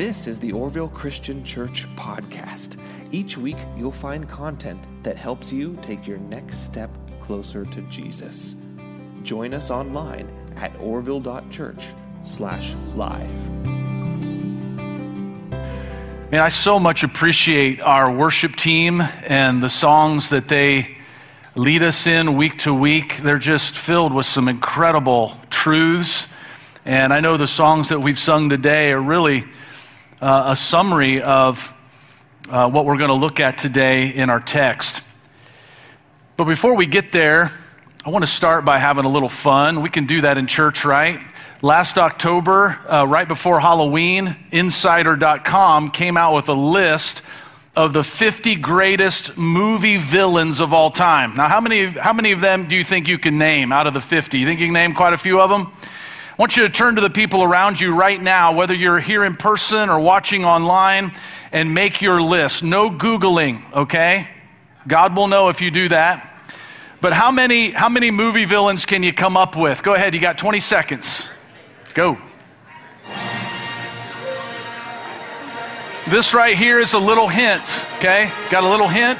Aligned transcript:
This 0.00 0.26
is 0.26 0.40
the 0.40 0.52
Orville 0.52 0.88
Christian 0.88 1.44
Church 1.44 1.86
podcast. 1.94 2.80
Each 3.12 3.36
week, 3.36 3.58
you'll 3.76 3.92
find 3.92 4.26
content 4.26 4.82
that 5.02 5.18
helps 5.18 5.52
you 5.52 5.78
take 5.82 6.06
your 6.06 6.16
next 6.16 6.60
step 6.60 6.88
closer 7.20 7.66
to 7.66 7.82
Jesus. 7.82 8.56
Join 9.22 9.52
us 9.52 9.70
online 9.70 10.26
at 10.56 10.74
orville.church 10.80 11.84
slash 12.22 12.74
live. 12.96 13.60
Man, 16.30 16.40
I 16.40 16.48
so 16.48 16.78
much 16.78 17.02
appreciate 17.02 17.82
our 17.82 18.10
worship 18.10 18.56
team 18.56 19.02
and 19.02 19.62
the 19.62 19.68
songs 19.68 20.30
that 20.30 20.48
they 20.48 20.96
lead 21.54 21.82
us 21.82 22.06
in 22.06 22.38
week 22.38 22.56
to 22.60 22.72
week. 22.72 23.18
They're 23.18 23.38
just 23.38 23.76
filled 23.76 24.14
with 24.14 24.24
some 24.24 24.48
incredible 24.48 25.36
truths. 25.50 26.26
And 26.86 27.12
I 27.12 27.20
know 27.20 27.36
the 27.36 27.46
songs 27.46 27.90
that 27.90 28.00
we've 28.00 28.18
sung 28.18 28.48
today 28.48 28.92
are 28.92 29.02
really 29.02 29.44
uh, 30.20 30.44
a 30.48 30.56
summary 30.56 31.22
of 31.22 31.72
uh, 32.48 32.68
what 32.68 32.84
we're 32.84 32.98
going 32.98 33.08
to 33.08 33.14
look 33.14 33.40
at 33.40 33.58
today 33.58 34.08
in 34.08 34.28
our 34.28 34.40
text. 34.40 35.02
But 36.36 36.44
before 36.44 36.74
we 36.74 36.86
get 36.86 37.12
there, 37.12 37.50
I 38.04 38.10
want 38.10 38.22
to 38.22 38.30
start 38.30 38.64
by 38.64 38.78
having 38.78 39.04
a 39.04 39.08
little 39.08 39.28
fun. 39.28 39.82
We 39.82 39.90
can 39.90 40.06
do 40.06 40.22
that 40.22 40.38
in 40.38 40.46
church, 40.46 40.84
right? 40.84 41.20
Last 41.62 41.98
October, 41.98 42.78
uh, 42.88 43.06
right 43.06 43.28
before 43.28 43.60
Halloween, 43.60 44.36
Insider.com 44.50 45.90
came 45.90 46.16
out 46.16 46.34
with 46.34 46.48
a 46.48 46.54
list 46.54 47.22
of 47.76 47.92
the 47.92 48.02
50 48.02 48.56
greatest 48.56 49.36
movie 49.36 49.96
villains 49.96 50.60
of 50.60 50.72
all 50.72 50.90
time. 50.90 51.36
Now, 51.36 51.48
how 51.48 51.60
many, 51.60 51.86
how 51.86 52.12
many 52.12 52.32
of 52.32 52.40
them 52.40 52.68
do 52.68 52.74
you 52.74 52.84
think 52.84 53.06
you 53.08 53.18
can 53.18 53.38
name 53.38 53.72
out 53.72 53.86
of 53.86 53.94
the 53.94 54.00
50? 54.00 54.38
You 54.38 54.46
think 54.46 54.60
you 54.60 54.66
can 54.66 54.74
name 54.74 54.94
quite 54.94 55.12
a 55.12 55.18
few 55.18 55.40
of 55.40 55.50
them? 55.50 55.72
Want 56.40 56.56
you 56.56 56.62
to 56.62 56.70
turn 56.70 56.94
to 56.94 57.02
the 57.02 57.10
people 57.10 57.42
around 57.42 57.78
you 57.78 57.94
right 57.94 58.18
now, 58.18 58.54
whether 58.54 58.72
you're 58.72 58.98
here 58.98 59.26
in 59.26 59.36
person 59.36 59.90
or 59.90 60.00
watching 60.00 60.42
online, 60.42 61.14
and 61.52 61.74
make 61.74 62.00
your 62.00 62.22
list. 62.22 62.62
No 62.62 62.88
Googling, 62.88 63.70
okay? 63.74 64.26
God 64.88 65.14
will 65.14 65.28
know 65.28 65.50
if 65.50 65.60
you 65.60 65.70
do 65.70 65.90
that. 65.90 66.42
But 67.02 67.12
how 67.12 67.30
many, 67.30 67.72
how 67.72 67.90
many 67.90 68.10
movie 68.10 68.46
villains 68.46 68.86
can 68.86 69.02
you 69.02 69.12
come 69.12 69.36
up 69.36 69.54
with? 69.54 69.82
Go 69.82 69.92
ahead, 69.92 70.14
you 70.14 70.20
got 70.20 70.38
20 70.38 70.60
seconds. 70.60 71.26
Go. 71.92 72.16
This 76.08 76.32
right 76.32 76.56
here 76.56 76.78
is 76.78 76.94
a 76.94 76.98
little 76.98 77.28
hint, 77.28 77.64
okay? 77.96 78.32
Got 78.50 78.64
a 78.64 78.70
little 78.70 78.88
hint? 78.88 79.18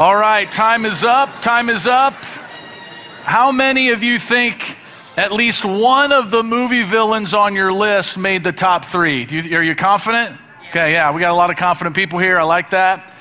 All 0.00 0.16
right, 0.16 0.50
time 0.50 0.86
is 0.86 1.04
up. 1.04 1.42
Time 1.42 1.68
is 1.68 1.86
up. 1.86 2.14
How 2.14 3.52
many 3.52 3.90
of 3.90 4.02
you 4.02 4.18
think 4.18 4.78
at 5.18 5.30
least 5.30 5.62
one 5.62 6.10
of 6.10 6.30
the 6.30 6.42
movie 6.42 6.84
villains 6.84 7.34
on 7.34 7.54
your 7.54 7.70
list 7.70 8.16
made 8.16 8.42
the 8.42 8.50
top 8.50 8.86
three? 8.86 9.26
You, 9.28 9.58
are 9.58 9.62
you 9.62 9.74
confident? 9.74 10.38
Okay, 10.70 10.92
yeah, 10.92 11.12
we 11.12 11.20
got 11.20 11.32
a 11.32 11.36
lot 11.36 11.50
of 11.50 11.58
confident 11.58 11.94
people 11.94 12.18
here. 12.18 12.38
I 12.38 12.44
like 12.44 12.70
that. 12.70 13.14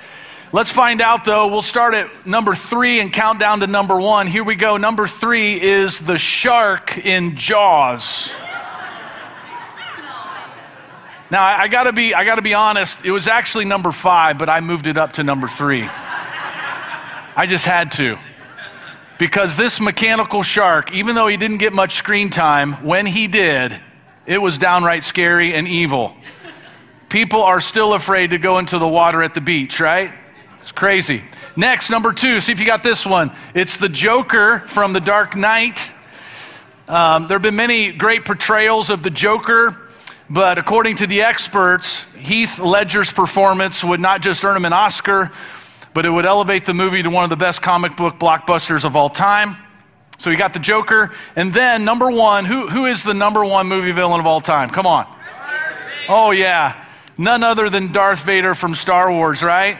Let's 0.53 0.69
find 0.69 1.01
out 1.01 1.25
though. 1.25 1.47
We'll 1.47 1.63
start 1.63 1.95
at 1.95 2.25
number 2.25 2.55
three 2.55 3.01
and 3.01 3.11
count 3.11 3.41
down 3.41 3.59
to 3.59 3.67
number 3.67 3.97
one. 3.97 4.25
Here 4.25 4.45
we 4.45 4.55
go. 4.55 4.77
Number 4.77 5.05
three 5.05 5.61
is 5.61 5.99
the 5.99 6.17
shark 6.17 6.97
in 6.97 7.35
Jaws. 7.35 8.31
Now 11.29 11.43
I, 11.43 11.63
I 11.63 11.67
gotta 11.67 11.91
be 11.91 12.13
I 12.13 12.23
gotta 12.23 12.41
be 12.41 12.53
honest. 12.53 13.03
It 13.03 13.11
was 13.11 13.27
actually 13.27 13.65
number 13.65 13.91
five, 13.91 14.37
but 14.37 14.47
I 14.47 14.61
moved 14.61 14.87
it 14.87 14.95
up 14.95 15.11
to 15.13 15.25
number 15.25 15.49
three. 15.49 15.85
I 17.39 17.45
just 17.45 17.63
had 17.63 17.93
to. 17.93 18.17
Because 19.17 19.55
this 19.55 19.79
mechanical 19.79 20.43
shark, 20.43 20.93
even 20.93 21.15
though 21.15 21.27
he 21.27 21.37
didn't 21.37 21.59
get 21.59 21.71
much 21.71 21.95
screen 21.95 22.29
time, 22.29 22.73
when 22.83 23.05
he 23.05 23.27
did, 23.27 23.79
it 24.25 24.41
was 24.41 24.57
downright 24.57 25.05
scary 25.05 25.53
and 25.53 25.65
evil. 25.65 26.13
People 27.07 27.41
are 27.41 27.61
still 27.61 27.93
afraid 27.93 28.31
to 28.31 28.39
go 28.39 28.57
into 28.57 28.77
the 28.77 28.87
water 28.89 29.23
at 29.23 29.35
the 29.35 29.39
beach, 29.39 29.79
right? 29.79 30.11
It's 30.59 30.73
crazy. 30.73 31.23
Next, 31.55 31.89
number 31.89 32.11
two, 32.11 32.41
see 32.41 32.51
if 32.51 32.59
you 32.59 32.65
got 32.65 32.83
this 32.83 33.05
one. 33.05 33.31
It's 33.53 33.77
the 33.77 33.87
Joker 33.87 34.65
from 34.67 34.91
The 34.91 34.99
Dark 34.99 35.37
Knight. 35.37 35.93
Um, 36.89 37.29
there 37.29 37.35
have 37.35 37.41
been 37.41 37.55
many 37.55 37.93
great 37.93 38.25
portrayals 38.25 38.89
of 38.89 39.01
the 39.01 39.11
Joker, 39.11 39.77
but 40.29 40.57
according 40.57 40.97
to 40.97 41.07
the 41.07 41.21
experts, 41.21 42.03
Heath 42.17 42.59
Ledger's 42.59 43.13
performance 43.13 43.81
would 43.81 44.01
not 44.01 44.21
just 44.21 44.43
earn 44.43 44.57
him 44.57 44.65
an 44.65 44.73
Oscar, 44.73 45.31
but 45.93 46.05
it 46.05 46.09
would 46.09 46.25
elevate 46.25 46.65
the 46.65 46.73
movie 46.73 47.01
to 47.03 47.09
one 47.09 47.23
of 47.23 47.29
the 47.29 47.35
best 47.35 47.61
comic 47.61 47.95
book 47.95 48.19
blockbusters 48.19 48.85
of 48.85 48.95
all 48.95 49.09
time. 49.09 49.55
So 50.17 50.29
you 50.29 50.37
got 50.37 50.53
the 50.53 50.59
Joker. 50.59 51.11
And 51.35 51.53
then, 51.53 51.85
number 51.85 52.11
one, 52.11 52.45
who, 52.45 52.67
who 52.67 52.85
is 52.85 53.03
the 53.03 53.13
number 53.13 53.43
one 53.43 53.67
movie 53.67 53.91
villain 53.91 54.19
of 54.19 54.27
all 54.27 54.41
time? 54.41 54.69
Come 54.69 54.85
on. 54.85 55.07
Oh, 56.07 56.31
yeah. 56.31 56.85
None 57.17 57.43
other 57.43 57.69
than 57.69 57.91
Darth 57.91 58.23
Vader 58.23 58.53
from 58.53 58.75
Star 58.75 59.11
Wars, 59.11 59.41
right? 59.41 59.77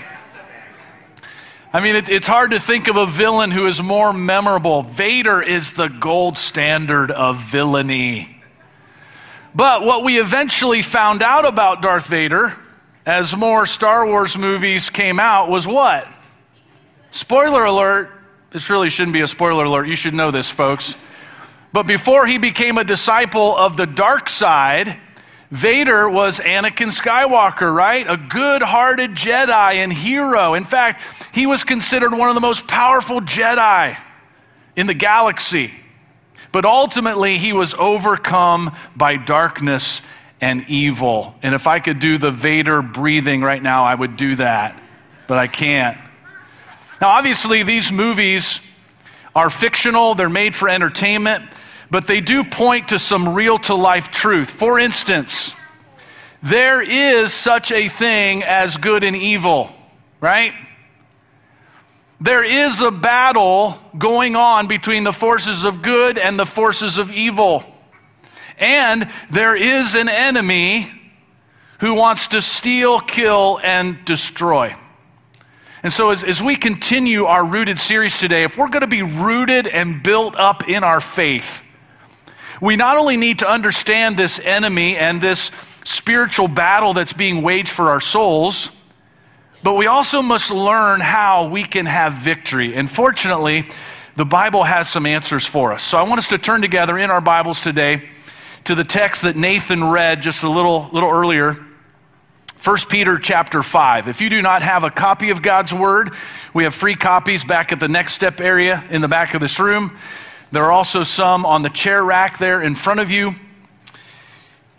I 1.72 1.82
mean, 1.82 1.96
it, 1.96 2.10
it's 2.10 2.28
hard 2.28 2.52
to 2.52 2.60
think 2.60 2.88
of 2.88 2.96
a 2.96 3.06
villain 3.06 3.52
who 3.52 3.68
is 3.68 3.82
more 3.82 4.12
memorable. 4.12 4.82
Vader 4.82 5.42
is 5.42 5.74
the 5.74 5.88
gold 5.88 6.38
standard 6.38 7.12
of 7.12 7.38
villainy. 7.38 8.42
But 9.54 9.84
what 9.84 10.04
we 10.04 10.20
eventually 10.20 10.82
found 10.82 11.22
out 11.22 11.46
about 11.46 11.82
Darth 11.82 12.08
Vader 12.08 12.56
as 13.10 13.36
more 13.36 13.66
Star 13.66 14.06
Wars 14.06 14.38
movies 14.38 14.92
came 14.92 15.20
out 15.20 15.50
was 15.50 15.66
what? 15.66 16.08
Spoiler 17.10 17.66
alert. 17.66 18.12
This 18.52 18.70
really 18.70 18.92
shouldn't 18.92 19.14
be 19.14 19.22
a 19.22 19.28
spoiler 19.28 19.64
alert. 19.64 19.88
You 19.88 19.96
should 19.96 20.14
know 20.14 20.30
this, 20.30 20.48
folks. 20.48 20.94
But 21.74 21.88
before 21.88 22.28
he 22.28 22.38
became 22.38 22.78
a 22.78 22.84
disciple 22.84 23.58
of 23.58 23.78
the 23.78 23.88
dark 23.88 24.30
side, 24.30 24.96
Vader 25.50 26.08
was 26.08 26.40
Anakin 26.40 26.92
Skywalker, 26.92 27.76
right? 27.76 28.08
A 28.08 28.16
good 28.16 28.62
hearted 28.62 29.16
Jedi 29.16 29.74
and 29.74 29.92
hero. 29.92 30.54
In 30.54 30.64
fact, 30.64 31.02
he 31.34 31.48
was 31.48 31.64
considered 31.64 32.14
one 32.14 32.30
of 32.30 32.36
the 32.36 32.42
most 32.42 32.68
powerful 32.68 33.22
Jedi 33.22 33.98
in 34.76 34.86
the 34.86 34.94
galaxy. 34.94 35.74
But 36.52 36.64
ultimately, 36.64 37.40
he 37.40 37.54
was 37.54 37.74
overcome 37.74 38.76
by 38.96 39.18
darkness 39.18 40.02
and 40.42 40.66
evil. 40.68 41.36
And 41.42 41.54
if 41.54 41.68
I 41.68 41.80
could 41.80 42.00
do 42.00 42.18
the 42.18 42.32
Vader 42.32 42.82
breathing 42.82 43.42
right 43.42 43.62
now, 43.62 43.84
I 43.84 43.96
would 43.96 44.18
do 44.18 44.36
that. 44.36 44.82
But 45.28 45.38
I 45.38 45.48
can't. 45.48 45.98
Now, 47.02 47.10
obviously, 47.10 47.64
these 47.64 47.92
movies 47.92 48.60
are 49.36 49.50
fictional, 49.50 50.16
they're 50.16 50.30
made 50.30 50.56
for 50.56 50.68
entertainment, 50.68 51.46
but 51.90 52.08
they 52.08 52.20
do 52.20 52.44
point 52.44 52.90
to 52.90 53.00
some 53.00 53.34
real 53.34 53.58
to 53.58 53.76
life 53.76 54.12
truth. 54.12 54.50
For 54.50 54.80
instance, 54.80 55.54
there 56.42 56.82
is 56.82 57.34
such 57.34 57.72
a 57.72 57.88
thing 57.90 58.44
as 58.44 58.78
good 58.78 59.04
and 59.04 59.16
evil, 59.16 59.70
right? 60.20 60.54
There 62.22 62.44
is 62.44 62.82
a 62.82 62.92
battle 62.92 63.78
going 63.98 64.36
on 64.36 64.68
between 64.68 65.04
the 65.04 65.14
forces 65.14 65.64
of 65.64 65.82
good 65.82 66.18
and 66.18 66.38
the 66.38 66.46
forces 66.46 66.98
of 66.98 67.12
evil. 67.12 67.64
And 68.60 69.10
there 69.32 69.56
is 69.56 69.96
an 69.96 70.10
enemy 70.10 70.92
who 71.80 71.94
wants 71.94 72.28
to 72.28 72.42
steal, 72.42 73.00
kill, 73.00 73.60
and 73.64 74.04
destroy. 74.06 74.76
And 75.82 75.94
so, 75.94 76.10
as, 76.10 76.26
as 76.26 76.44
we 76.44 76.58
continue 76.58 77.24
our 77.24 77.46
rooted 77.46 77.80
series 77.80 78.18
today, 78.18 78.44
if 78.44 78.58
we're 78.58 78.68
going 78.68 78.82
to 78.82 78.88
be 78.88 79.02
rooted 79.02 79.66
and 79.66 80.04
built 80.04 80.36
up 80.36 80.68
in 80.68 80.84
our 80.84 81.00
faith, 81.00 81.62
we 82.60 82.76
not 82.76 82.98
only 82.98 83.16
need 83.16 83.40
to 83.40 83.50
understand 83.50 84.18
this 84.18 84.40
enemy 84.40 84.98
and 84.98 85.22
this 85.22 85.52
spiritual 85.86 86.50
battle 86.50 86.94
that's 86.94 87.14
being 87.14 87.42
waged 87.42 87.70
for 87.70 87.90
our 87.90 88.02
souls, 88.02 88.70
but 89.64 89.76
we 89.76 89.88
also 89.88 90.22
must 90.22 90.52
learn 90.52 91.00
how 91.00 91.48
we 91.48 91.64
can 91.64 91.86
have 91.86 92.14
victory. 92.14 92.76
And 92.76 92.92
fortunately, 92.92 93.70
the 94.18 94.26
Bible 94.26 94.66
has 94.66 94.90
some 94.90 95.06
answers 95.06 95.46
for 95.46 95.72
us. 95.72 95.82
So 95.82 95.98
I 95.98 96.04
want 96.04 96.20
us 96.20 96.28
to 96.28 96.38
turn 96.38 96.62
together 96.62 96.98
in 96.98 97.10
our 97.10 97.22
Bibles 97.22 97.62
today 97.62 98.10
to 98.70 98.76
the 98.76 98.84
text 98.84 99.24
that 99.24 99.36
Nathan 99.36 99.84
read 99.84 100.22
just 100.22 100.44
a 100.44 100.48
little, 100.48 100.90
little 100.92 101.10
earlier. 101.10 101.58
1 102.64 102.78
Peter 102.88 103.18
chapter 103.18 103.64
5. 103.64 104.08
If 104.08 104.22
you 104.22 104.30
do 104.30 104.44
not 104.44 104.62
have 104.62 104.84
a 104.84 104.92
copy 104.92 105.32
of 105.32 105.42
God's 105.42 105.74
Word, 105.74 106.14
we 106.54 106.66
have 106.66 106.76
free 106.76 106.94
copies 106.94 107.44
back 107.44 107.72
at 107.72 107.80
the 107.80 107.88
next 107.88 108.14
step 108.14 108.40
area 108.40 108.84
in 108.92 109.02
the 109.02 109.08
back 109.08 109.34
of 109.34 109.42
this 109.42 109.60
room. 109.60 109.98
There 110.52 110.64
are 110.66 110.72
also 110.72 111.02
some 111.02 111.48
on 111.48 111.64
the 111.64 111.72
chair 111.72 112.04
rack 112.04 112.38
there 112.38 112.62
in 112.62 112.76
front 112.76 113.00
of 113.00 113.10
you. 113.10 113.34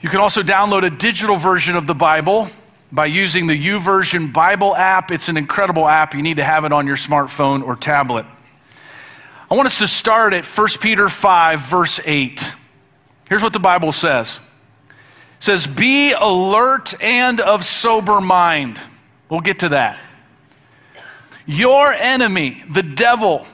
You 0.00 0.08
can 0.08 0.20
also 0.20 0.44
download 0.44 0.84
a 0.84 0.90
digital 0.90 1.34
version 1.34 1.74
of 1.74 1.88
the 1.88 1.94
Bible 1.94 2.48
by 2.92 3.06
using 3.06 3.48
the 3.48 3.60
YouVersion 3.60 4.32
Bible 4.32 4.76
app. 4.76 5.10
It's 5.10 5.28
an 5.28 5.36
incredible 5.36 5.88
app. 5.88 6.14
You 6.14 6.22
need 6.22 6.36
to 6.36 6.44
have 6.44 6.64
it 6.64 6.70
on 6.70 6.86
your 6.86 6.96
smartphone 6.96 7.66
or 7.66 7.74
tablet. 7.74 8.24
I 9.50 9.56
want 9.56 9.66
us 9.66 9.78
to 9.78 9.88
start 9.88 10.32
at 10.32 10.44
1 10.44 10.68
Peter 10.80 11.08
5, 11.08 11.60
verse 11.62 11.98
8. 12.04 12.54
Here's 13.30 13.42
what 13.42 13.54
the 13.54 13.58
Bible 13.58 13.92
says. 13.92 14.38
It 15.38 15.44
says, 15.44 15.66
"Be 15.66 16.12
alert 16.12 16.92
and 17.00 17.40
of 17.40 17.64
sober 17.64 18.20
mind. 18.20 18.78
We'll 19.30 19.40
get 19.40 19.60
to 19.60 19.70
that. 19.70 19.96
Your 21.46 21.92
enemy, 21.92 22.62
the 22.68 22.82
devil, 22.82 23.46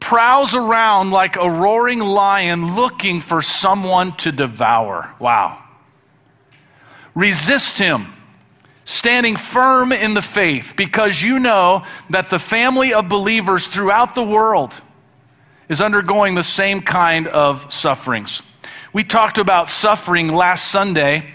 prowls 0.00 0.52
around 0.52 1.12
like 1.12 1.36
a 1.36 1.48
roaring 1.48 2.00
lion 2.00 2.74
looking 2.74 3.20
for 3.20 3.40
someone 3.40 4.12
to 4.16 4.32
devour. 4.32 5.14
Wow. 5.20 5.58
Resist 7.14 7.78
him, 7.78 8.12
standing 8.84 9.36
firm 9.36 9.92
in 9.92 10.14
the 10.14 10.22
faith, 10.22 10.74
because 10.76 11.22
you 11.22 11.38
know 11.38 11.84
that 12.10 12.30
the 12.30 12.40
family 12.40 12.92
of 12.92 13.08
believers 13.08 13.68
throughout 13.68 14.16
the 14.16 14.24
world 14.24 14.74
is 15.68 15.80
undergoing 15.80 16.34
the 16.34 16.42
same 16.42 16.82
kind 16.82 17.28
of 17.28 17.72
sufferings. 17.72 18.42
We 18.92 19.04
talked 19.04 19.38
about 19.38 19.70
suffering 19.70 20.28
last 20.28 20.70
Sunday, 20.70 21.32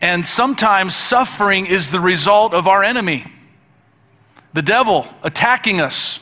and 0.00 0.24
sometimes 0.24 0.94
suffering 0.94 1.66
is 1.66 1.90
the 1.90 1.98
result 1.98 2.54
of 2.54 2.68
our 2.68 2.84
enemy, 2.84 3.24
the 4.52 4.62
devil 4.62 5.08
attacking 5.24 5.80
us. 5.80 6.20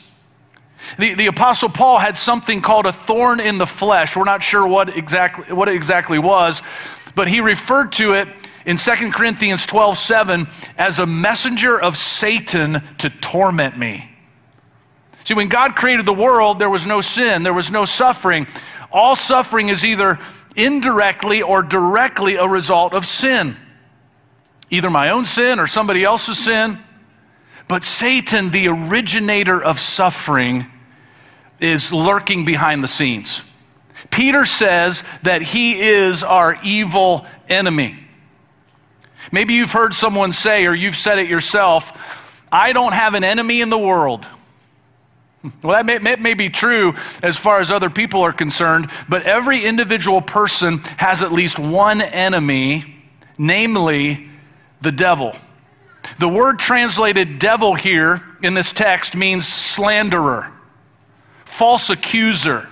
The, 0.97 1.13
the 1.13 1.27
Apostle 1.27 1.69
Paul 1.69 1.99
had 1.99 2.17
something 2.17 2.61
called 2.61 2.87
a 2.87 2.91
thorn 2.91 3.39
in 3.39 3.59
the 3.59 3.67
flesh. 3.67 4.15
We're 4.15 4.23
not 4.23 4.41
sure 4.41 4.65
what 4.65 4.97
exactly, 4.97 5.53
what 5.53 5.69
it 5.69 5.75
exactly 5.75 6.17
was, 6.17 6.63
but 7.13 7.27
he 7.27 7.39
referred 7.39 7.91
to 7.93 8.13
it 8.13 8.27
in 8.65 8.77
2 8.77 9.11
Corinthians 9.11 9.67
12 9.67 9.95
7 9.95 10.47
as 10.75 10.97
a 10.97 11.05
messenger 11.05 11.79
of 11.79 11.97
Satan 11.97 12.81
to 12.97 13.11
torment 13.11 13.77
me. 13.77 14.09
See, 15.23 15.35
when 15.35 15.49
God 15.49 15.75
created 15.75 16.07
the 16.07 16.13
world, 16.13 16.57
there 16.57 16.69
was 16.69 16.87
no 16.87 17.01
sin, 17.01 17.43
there 17.43 17.53
was 17.53 17.69
no 17.69 17.85
suffering. 17.85 18.47
All 18.91 19.15
suffering 19.15 19.69
is 19.69 19.85
either 19.85 20.17
indirectly 20.55 21.41
or 21.41 21.61
directly 21.61 22.35
a 22.35 22.47
result 22.47 22.93
of 22.93 23.05
sin, 23.05 23.55
either 24.69 24.89
my 24.89 25.09
own 25.09 25.25
sin 25.25 25.59
or 25.59 25.67
somebody 25.67 26.03
else's 26.03 26.37
sin. 26.37 26.79
But 27.67 27.83
Satan, 27.83 28.49
the 28.51 28.67
originator 28.67 29.61
of 29.61 29.79
suffering, 29.79 30.65
is 31.59 31.91
lurking 31.91 32.45
behind 32.45 32.83
the 32.83 32.87
scenes. 32.87 33.43
Peter 34.09 34.45
says 34.45 35.03
that 35.23 35.41
he 35.41 35.79
is 35.79 36.23
our 36.23 36.57
evil 36.63 37.25
enemy. 37.47 37.95
Maybe 39.31 39.53
you've 39.53 39.71
heard 39.71 39.93
someone 39.93 40.33
say, 40.33 40.65
or 40.65 40.73
you've 40.73 40.95
said 40.95 41.19
it 41.19 41.27
yourself, 41.27 41.91
I 42.51 42.73
don't 42.73 42.93
have 42.93 43.13
an 43.13 43.23
enemy 43.23 43.61
in 43.61 43.69
the 43.69 43.77
world. 43.77 44.25
Well, 45.63 45.83
that 45.83 46.01
may, 46.01 46.15
may, 46.17 46.33
be 46.33 46.49
true 46.49 46.95
as 47.23 47.37
far 47.37 47.61
as 47.61 47.71
other 47.71 47.89
people 47.89 48.21
are 48.21 48.33
concerned, 48.33 48.89
but 49.07 49.23
every 49.23 49.65
individual 49.65 50.21
person 50.21 50.79
has 50.97 51.23
at 51.23 51.31
least 51.31 51.57
one 51.57 52.01
enemy, 52.01 52.95
namely 53.37 54.29
the 54.81 54.91
devil. 54.91 55.33
The 56.17 56.27
word 56.27 56.59
translated 56.59 57.39
devil 57.39 57.75
here 57.75 58.21
in 58.41 58.53
this 58.53 58.73
text 58.73 59.15
means 59.15 59.47
slanderer, 59.47 60.51
false 61.45 61.89
accuser. 61.89 62.67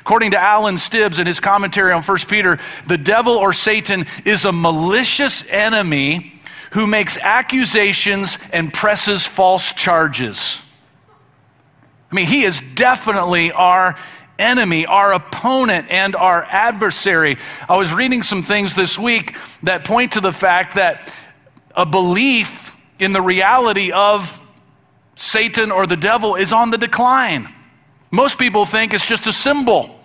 According 0.00 0.32
to 0.32 0.38
Alan 0.38 0.76
Stibbs 0.76 1.18
in 1.18 1.26
his 1.26 1.40
commentary 1.40 1.92
on 1.92 2.02
1 2.02 2.18
Peter, 2.28 2.58
the 2.86 2.98
devil 2.98 3.36
or 3.36 3.52
Satan 3.52 4.06
is 4.24 4.44
a 4.44 4.52
malicious 4.52 5.44
enemy 5.48 6.40
who 6.72 6.86
makes 6.86 7.16
accusations 7.16 8.36
and 8.52 8.72
presses 8.72 9.24
false 9.24 9.72
charges. 9.72 10.60
Mean, 12.16 12.26
he 12.26 12.44
is 12.44 12.62
definitely 12.74 13.52
our 13.52 13.94
enemy, 14.38 14.86
our 14.86 15.12
opponent, 15.12 15.88
and 15.90 16.16
our 16.16 16.44
adversary. 16.44 17.36
I 17.68 17.76
was 17.76 17.92
reading 17.92 18.22
some 18.22 18.42
things 18.42 18.74
this 18.74 18.98
week 18.98 19.36
that 19.64 19.84
point 19.84 20.12
to 20.12 20.22
the 20.22 20.32
fact 20.32 20.76
that 20.76 21.12
a 21.74 21.84
belief 21.84 22.74
in 22.98 23.12
the 23.12 23.20
reality 23.20 23.92
of 23.92 24.40
Satan 25.14 25.70
or 25.70 25.86
the 25.86 25.96
devil 25.96 26.36
is 26.36 26.54
on 26.54 26.70
the 26.70 26.78
decline. 26.78 27.52
Most 28.10 28.38
people 28.38 28.64
think 28.64 28.94
it's 28.94 29.04
just 29.04 29.26
a 29.26 29.32
symbol. 29.32 30.00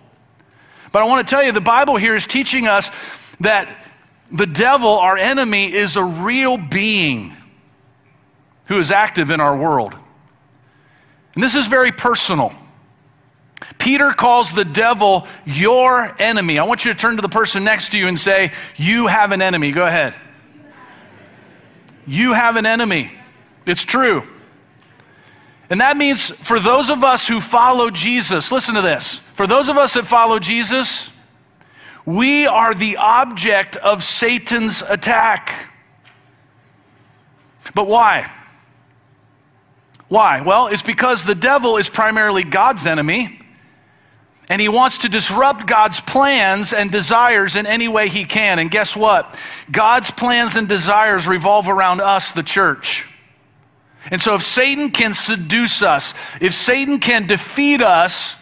But 0.91 1.03
I 1.03 1.05
want 1.05 1.25
to 1.25 1.33
tell 1.33 1.41
you, 1.41 1.53
the 1.53 1.61
Bible 1.61 1.95
here 1.95 2.17
is 2.17 2.27
teaching 2.27 2.67
us 2.67 2.91
that 3.39 3.85
the 4.29 4.47
devil, 4.47 4.99
our 4.99 5.15
enemy, 5.17 5.73
is 5.73 5.95
a 5.95 6.03
real 6.03 6.57
being 6.57 7.37
who 8.65 8.79
is 8.79 8.91
active 8.91 9.29
in 9.31 9.39
our 9.39 9.55
world. 9.55 9.95
And 11.36 11.44
this 11.44 11.56
is 11.56 11.68
very 11.68 11.92
personal. 11.92 12.54
Peter 13.78 14.12
calls 14.12 14.54
the 14.54 14.66
devil 14.66 15.28
your 15.45 16.16
enemy. 16.19 16.60
I 16.60 16.63
want 16.63 16.83
you 16.83 16.94
to 16.94 17.00
turn 17.00 17.16
to 17.18 17.22
the 17.22 17.30
person 17.30 17.63
next 17.63 17.92
to 17.92 17.98
you 17.98 18.07
and 18.07 18.19
say, 18.19 18.51
You 18.75 19.07
have 19.07 19.31
an 19.31 19.42
enemy. 19.42 19.72
Go 19.72 19.86
ahead. 19.86 20.13
You 22.07 22.33
have 22.33 22.56
an 22.56 22.66
enemy. 22.66 23.12
It's 23.66 23.83
true. 23.83 24.24
And 25.69 25.80
that 25.80 25.95
means 25.95 26.31
for 26.31 26.60
those 26.60 26.89
of 26.89 27.04
us 27.04 27.28
who 27.28 27.39
follow 27.39 27.89
Jesus, 27.89 28.51
listen 28.51 28.75
to 28.75 28.81
this. 28.81 29.22
For 29.36 29.48
those 29.48 29.69
of 29.69 29.78
us 29.78 29.94
that 29.94 30.06
follow 30.06 30.38
Jesus, 30.38 31.10
we 32.06 32.45
are 32.45 32.74
the 32.74 32.98
object 32.98 33.78
of 33.78 34.04
Satan's 34.04 34.81
attack. 34.81 35.69
But 37.74 37.88
why? 37.88 38.30
Why? 40.11 40.41
Well, 40.41 40.67
it's 40.67 40.81
because 40.81 41.23
the 41.23 41.35
devil 41.35 41.77
is 41.77 41.87
primarily 41.87 42.43
God's 42.43 42.85
enemy, 42.85 43.39
and 44.49 44.61
he 44.61 44.67
wants 44.67 44.97
to 44.99 45.09
disrupt 45.09 45.65
God's 45.65 46.01
plans 46.01 46.73
and 46.73 46.91
desires 46.91 47.55
in 47.55 47.65
any 47.65 47.87
way 47.87 48.09
he 48.09 48.25
can. 48.25 48.59
And 48.59 48.69
guess 48.69 48.93
what? 48.93 49.39
God's 49.71 50.11
plans 50.11 50.57
and 50.57 50.67
desires 50.67 51.27
revolve 51.27 51.69
around 51.69 52.01
us, 52.01 52.33
the 52.33 52.43
church. 52.43 53.05
And 54.07 54.21
so, 54.21 54.35
if 54.35 54.43
Satan 54.43 54.91
can 54.91 55.13
seduce 55.13 55.81
us, 55.81 56.13
if 56.41 56.53
Satan 56.55 56.99
can 56.99 57.25
defeat 57.25 57.81
us, 57.81 58.35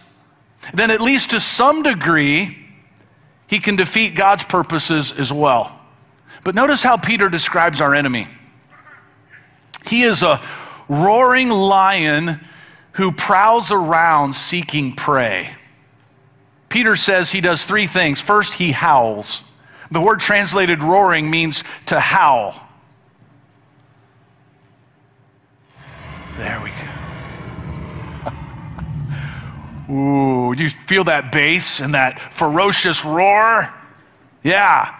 then 0.73 0.89
at 0.89 1.01
least 1.01 1.29
to 1.29 1.39
some 1.39 1.83
degree, 1.83 2.57
he 3.45 3.59
can 3.59 3.75
defeat 3.75 4.15
God's 4.15 4.43
purposes 4.43 5.11
as 5.11 5.31
well. 5.31 5.79
But 6.43 6.55
notice 6.55 6.81
how 6.81 6.97
Peter 6.97 7.29
describes 7.29 7.79
our 7.79 7.93
enemy. 7.93 8.27
He 9.85 10.01
is 10.01 10.23
a 10.23 10.41
roaring 10.89 11.49
lion 11.49 12.41
who 12.93 13.11
prowls 13.11 13.71
around 13.71 14.33
seeking 14.33 14.95
prey. 14.95 15.51
Peter 16.67 16.95
says 16.95 17.31
he 17.31 17.39
does 17.41 17.63
three 17.63 17.87
things. 17.87 18.19
First, 18.19 18.53
he 18.53 18.71
howls. 18.71 19.43
The 19.91 20.01
word 20.01 20.19
translated 20.19 20.83
roaring 20.83 21.29
means 21.29 21.63
to 21.87 21.99
howl. 21.99 22.67
There 26.37 26.61
we 26.61 26.71
go. 29.87 29.91
Ooh, 29.93 30.53
you 30.55 30.69
feel 30.69 31.05
that 31.05 31.31
bass 31.31 31.79
and 31.79 31.95
that 31.95 32.33
ferocious 32.33 33.03
roar? 33.03 33.73
Yeah. 34.43 34.98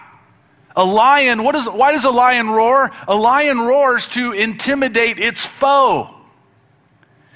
A 0.76 0.84
lion, 0.84 1.42
what 1.42 1.56
is, 1.56 1.68
why 1.68 1.92
does 1.92 2.04
a 2.04 2.10
lion 2.10 2.48
roar? 2.48 2.90
A 3.08 3.14
lion 3.14 3.60
roars 3.60 4.06
to 4.08 4.32
intimidate 4.32 5.18
its 5.18 5.44
foe. 5.44 6.14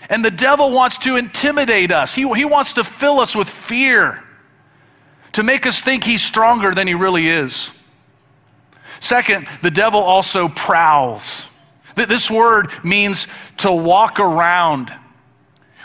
And 0.08 0.24
the 0.24 0.30
devil 0.30 0.70
wants 0.70 0.98
to 0.98 1.16
intimidate 1.16 1.90
us. 1.90 2.14
He, 2.14 2.22
he 2.34 2.44
wants 2.44 2.74
to 2.74 2.84
fill 2.84 3.20
us 3.20 3.34
with 3.34 3.48
fear, 3.48 4.22
to 5.32 5.42
make 5.42 5.66
us 5.66 5.80
think 5.80 6.04
he's 6.04 6.22
stronger 6.22 6.72
than 6.72 6.86
he 6.86 6.94
really 6.94 7.28
is. 7.28 7.70
Second, 9.00 9.48
the 9.62 9.70
devil 9.70 10.00
also 10.00 10.48
prowls. 10.48 11.46
This 11.96 12.30
word 12.30 12.70
means 12.84 13.26
to 13.58 13.72
walk 13.72 14.20
around. 14.20 14.92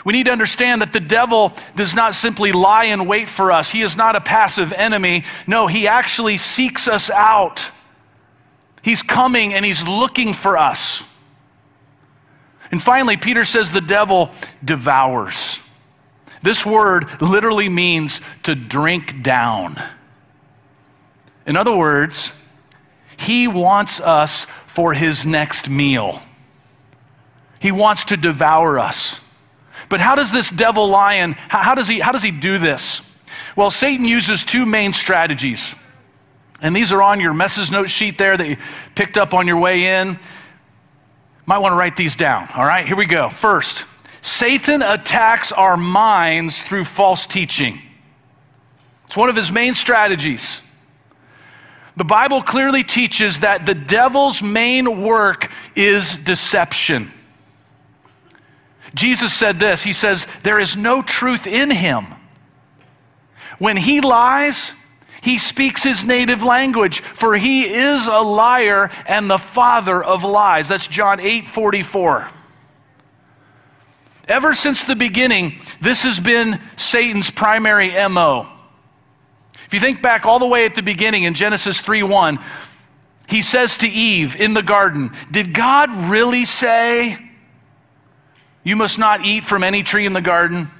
We 0.04 0.12
need 0.12 0.26
to 0.26 0.32
understand 0.32 0.82
that 0.82 0.92
the 0.92 1.00
devil 1.00 1.52
does 1.76 1.94
not 1.94 2.14
simply 2.14 2.52
lie 2.52 2.84
in 2.84 3.06
wait 3.06 3.28
for 3.28 3.52
us. 3.52 3.70
He 3.70 3.82
is 3.82 3.96
not 3.96 4.16
a 4.16 4.20
passive 4.20 4.72
enemy. 4.72 5.24
No, 5.46 5.66
he 5.66 5.86
actually 5.86 6.38
seeks 6.38 6.88
us 6.88 7.10
out. 7.10 7.62
He's 8.82 9.02
coming 9.02 9.52
and 9.52 9.64
he's 9.64 9.86
looking 9.86 10.32
for 10.32 10.56
us. 10.56 11.02
And 12.70 12.82
finally, 12.82 13.16
Peter 13.16 13.44
says 13.44 13.72
the 13.72 13.80
devil 13.80 14.30
devours. 14.64 15.58
This 16.42 16.64
word 16.64 17.20
literally 17.20 17.68
means 17.68 18.20
to 18.44 18.54
drink 18.54 19.22
down. 19.22 19.80
In 21.46 21.56
other 21.56 21.76
words, 21.76 22.32
he 23.16 23.48
wants 23.48 24.00
us 24.00 24.46
for 24.66 24.94
his 24.94 25.26
next 25.26 25.68
meal. 25.68 26.22
He 27.58 27.72
wants 27.72 28.04
to 28.04 28.16
devour 28.16 28.78
us. 28.78 29.20
But 29.90 30.00
how 30.00 30.14
does 30.14 30.32
this 30.32 30.48
devil 30.48 30.88
lion, 30.88 31.32
how, 31.32 31.58
how, 31.58 31.74
does 31.74 31.88
he, 31.88 32.00
how 32.00 32.12
does 32.12 32.22
he 32.22 32.30
do 32.30 32.56
this? 32.56 33.02
Well, 33.56 33.70
Satan 33.70 34.06
uses 34.06 34.44
two 34.44 34.64
main 34.64 34.94
strategies. 34.94 35.74
And 36.62 36.74
these 36.74 36.92
are 36.92 37.02
on 37.02 37.20
your 37.20 37.34
message 37.34 37.70
note 37.70 37.90
sheet 37.90 38.16
there 38.16 38.36
that 38.36 38.48
you 38.48 38.56
picked 38.94 39.18
up 39.18 39.34
on 39.34 39.46
your 39.46 39.58
way 39.58 40.00
in. 40.00 40.18
Might 41.44 41.58
want 41.58 41.72
to 41.72 41.76
write 41.76 41.96
these 41.96 42.14
down. 42.16 42.48
All 42.54 42.64
right, 42.64 42.86
here 42.86 42.96
we 42.96 43.06
go. 43.06 43.30
First, 43.30 43.84
Satan 44.22 44.80
attacks 44.80 45.50
our 45.50 45.76
minds 45.76 46.62
through 46.62 46.84
false 46.84 47.26
teaching. 47.26 47.80
It's 49.06 49.16
one 49.16 49.28
of 49.28 49.34
his 49.34 49.50
main 49.50 49.74
strategies. 49.74 50.62
The 51.96 52.04
Bible 52.04 52.42
clearly 52.42 52.84
teaches 52.84 53.40
that 53.40 53.66
the 53.66 53.74
devil's 53.74 54.40
main 54.40 55.02
work 55.02 55.50
is 55.74 56.14
deception. 56.14 57.10
Jesus 58.94 59.32
said 59.32 59.58
this 59.58 59.82
He 59.82 59.92
says, 59.92 60.26
There 60.42 60.58
is 60.58 60.76
no 60.76 61.02
truth 61.02 61.46
in 61.46 61.70
him. 61.70 62.06
When 63.58 63.76
he 63.76 64.00
lies, 64.00 64.72
he 65.22 65.38
speaks 65.38 65.82
his 65.82 66.02
native 66.02 66.42
language, 66.42 67.00
for 67.00 67.36
he 67.36 67.64
is 67.64 68.06
a 68.06 68.20
liar 68.20 68.90
and 69.06 69.28
the 69.28 69.38
father 69.38 70.02
of 70.02 70.24
lies. 70.24 70.68
That's 70.68 70.86
John 70.86 71.20
8 71.20 71.46
44. 71.46 72.28
Ever 74.28 74.54
since 74.54 74.84
the 74.84 74.96
beginning, 74.96 75.60
this 75.80 76.04
has 76.04 76.20
been 76.20 76.60
Satan's 76.76 77.30
primary 77.30 77.90
MO. 78.08 78.46
If 79.66 79.74
you 79.74 79.80
think 79.80 80.02
back 80.02 80.24
all 80.24 80.38
the 80.38 80.46
way 80.46 80.64
at 80.64 80.74
the 80.74 80.82
beginning 80.82 81.24
in 81.24 81.34
Genesis 81.34 81.80
3 81.80 82.02
1, 82.02 82.38
he 83.28 83.42
says 83.42 83.76
to 83.78 83.88
Eve 83.88 84.36
in 84.36 84.54
the 84.54 84.62
garden, 84.62 85.12
Did 85.30 85.52
God 85.52 85.90
really 86.10 86.44
say, 86.44 87.29
You 88.62 88.76
must 88.76 88.98
not 88.98 89.24
eat 89.24 89.44
from 89.44 89.64
any 89.64 89.82
tree 89.82 90.06
in 90.06 90.12
the 90.12 90.20
garden? 90.20 90.70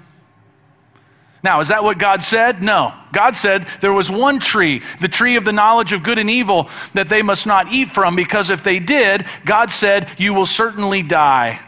Now, 1.43 1.61
is 1.61 1.69
that 1.69 1.83
what 1.83 1.99
God 1.99 2.23
said? 2.23 2.63
No. 2.63 2.93
God 3.13 3.35
said 3.35 3.67
there 3.81 3.93
was 3.93 4.11
one 4.11 4.41
tree, 4.41 4.83
the 5.01 5.09
tree 5.09 5.37
of 5.37 5.45
the 5.45 5.53
knowledge 5.53 5.93
of 5.93 6.03
good 6.03 6.19
and 6.19 6.29
evil, 6.29 6.69
that 6.93 7.09
they 7.09 7.23
must 7.23 7.47
not 7.47 7.69
eat 7.73 7.91
from, 7.91 8.15
because 8.15 8.51
if 8.51 8.63
they 8.63 8.79
did, 8.79 9.25
God 9.47 9.71
said, 9.71 10.11
You 10.19 10.35
will 10.35 10.47
certainly 10.47 11.03
die. 11.03 11.59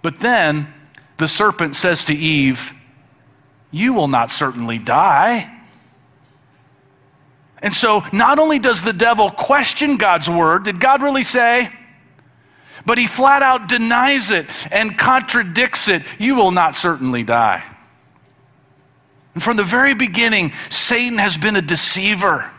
But 0.00 0.20
then 0.20 0.72
the 1.18 1.28
serpent 1.28 1.76
says 1.76 2.04
to 2.04 2.14
Eve, 2.14 2.72
You 3.70 3.92
will 3.92 4.08
not 4.08 4.30
certainly 4.30 4.78
die. 4.78 5.54
And 7.60 7.74
so, 7.74 8.04
not 8.12 8.38
only 8.38 8.58
does 8.58 8.82
the 8.82 8.92
devil 8.92 9.30
question 9.30 9.96
God's 9.96 10.30
word, 10.30 10.64
did 10.64 10.80
God 10.80 11.02
really 11.02 11.24
say? 11.24 11.70
But 12.88 12.96
he 12.96 13.06
flat 13.06 13.42
out 13.42 13.68
denies 13.68 14.30
it 14.30 14.46
and 14.70 14.96
contradicts 14.96 15.88
it. 15.88 16.04
You 16.18 16.36
will 16.36 16.52
not 16.52 16.74
certainly 16.74 17.22
die. 17.22 17.62
And 19.34 19.42
from 19.42 19.58
the 19.58 19.62
very 19.62 19.92
beginning, 19.92 20.54
Satan 20.70 21.18
has 21.18 21.36
been 21.36 21.54
a 21.54 21.60
deceiver. 21.60 22.50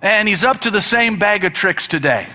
And 0.00 0.26
he's 0.26 0.42
up 0.42 0.62
to 0.62 0.70
the 0.70 0.80
same 0.80 1.18
bag 1.18 1.44
of 1.44 1.52
tricks 1.52 1.86
today. 1.86 2.26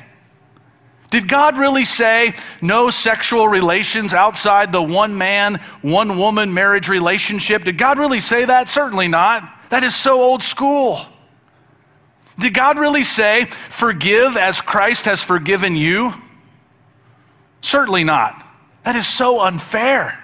Did 1.09 1.27
God 1.27 1.57
really 1.57 1.83
say 1.83 2.35
no 2.61 2.91
sexual 2.91 3.47
relations 3.47 4.13
outside 4.13 4.71
the 4.71 4.83
one 4.83 5.17
man, 5.17 5.59
one 5.81 6.19
woman 6.19 6.53
marriage 6.53 6.87
relationship? 6.87 7.63
Did 7.63 7.79
God 7.79 7.97
really 7.97 8.21
say 8.21 8.45
that? 8.45 8.69
Certainly 8.69 9.07
not. 9.07 9.51
That 9.71 9.83
is 9.83 9.95
so 9.95 10.21
old 10.21 10.43
school. 10.43 11.03
Did 12.37 12.53
God 12.53 12.77
really 12.77 13.03
say, 13.03 13.45
forgive 13.69 14.37
as 14.37 14.61
Christ 14.61 15.05
has 15.05 15.23
forgiven 15.23 15.75
you? 15.75 16.13
Certainly 17.61 18.03
not. 18.03 18.45
That 18.83 18.95
is 18.95 19.07
so 19.07 19.41
unfair. 19.41 20.17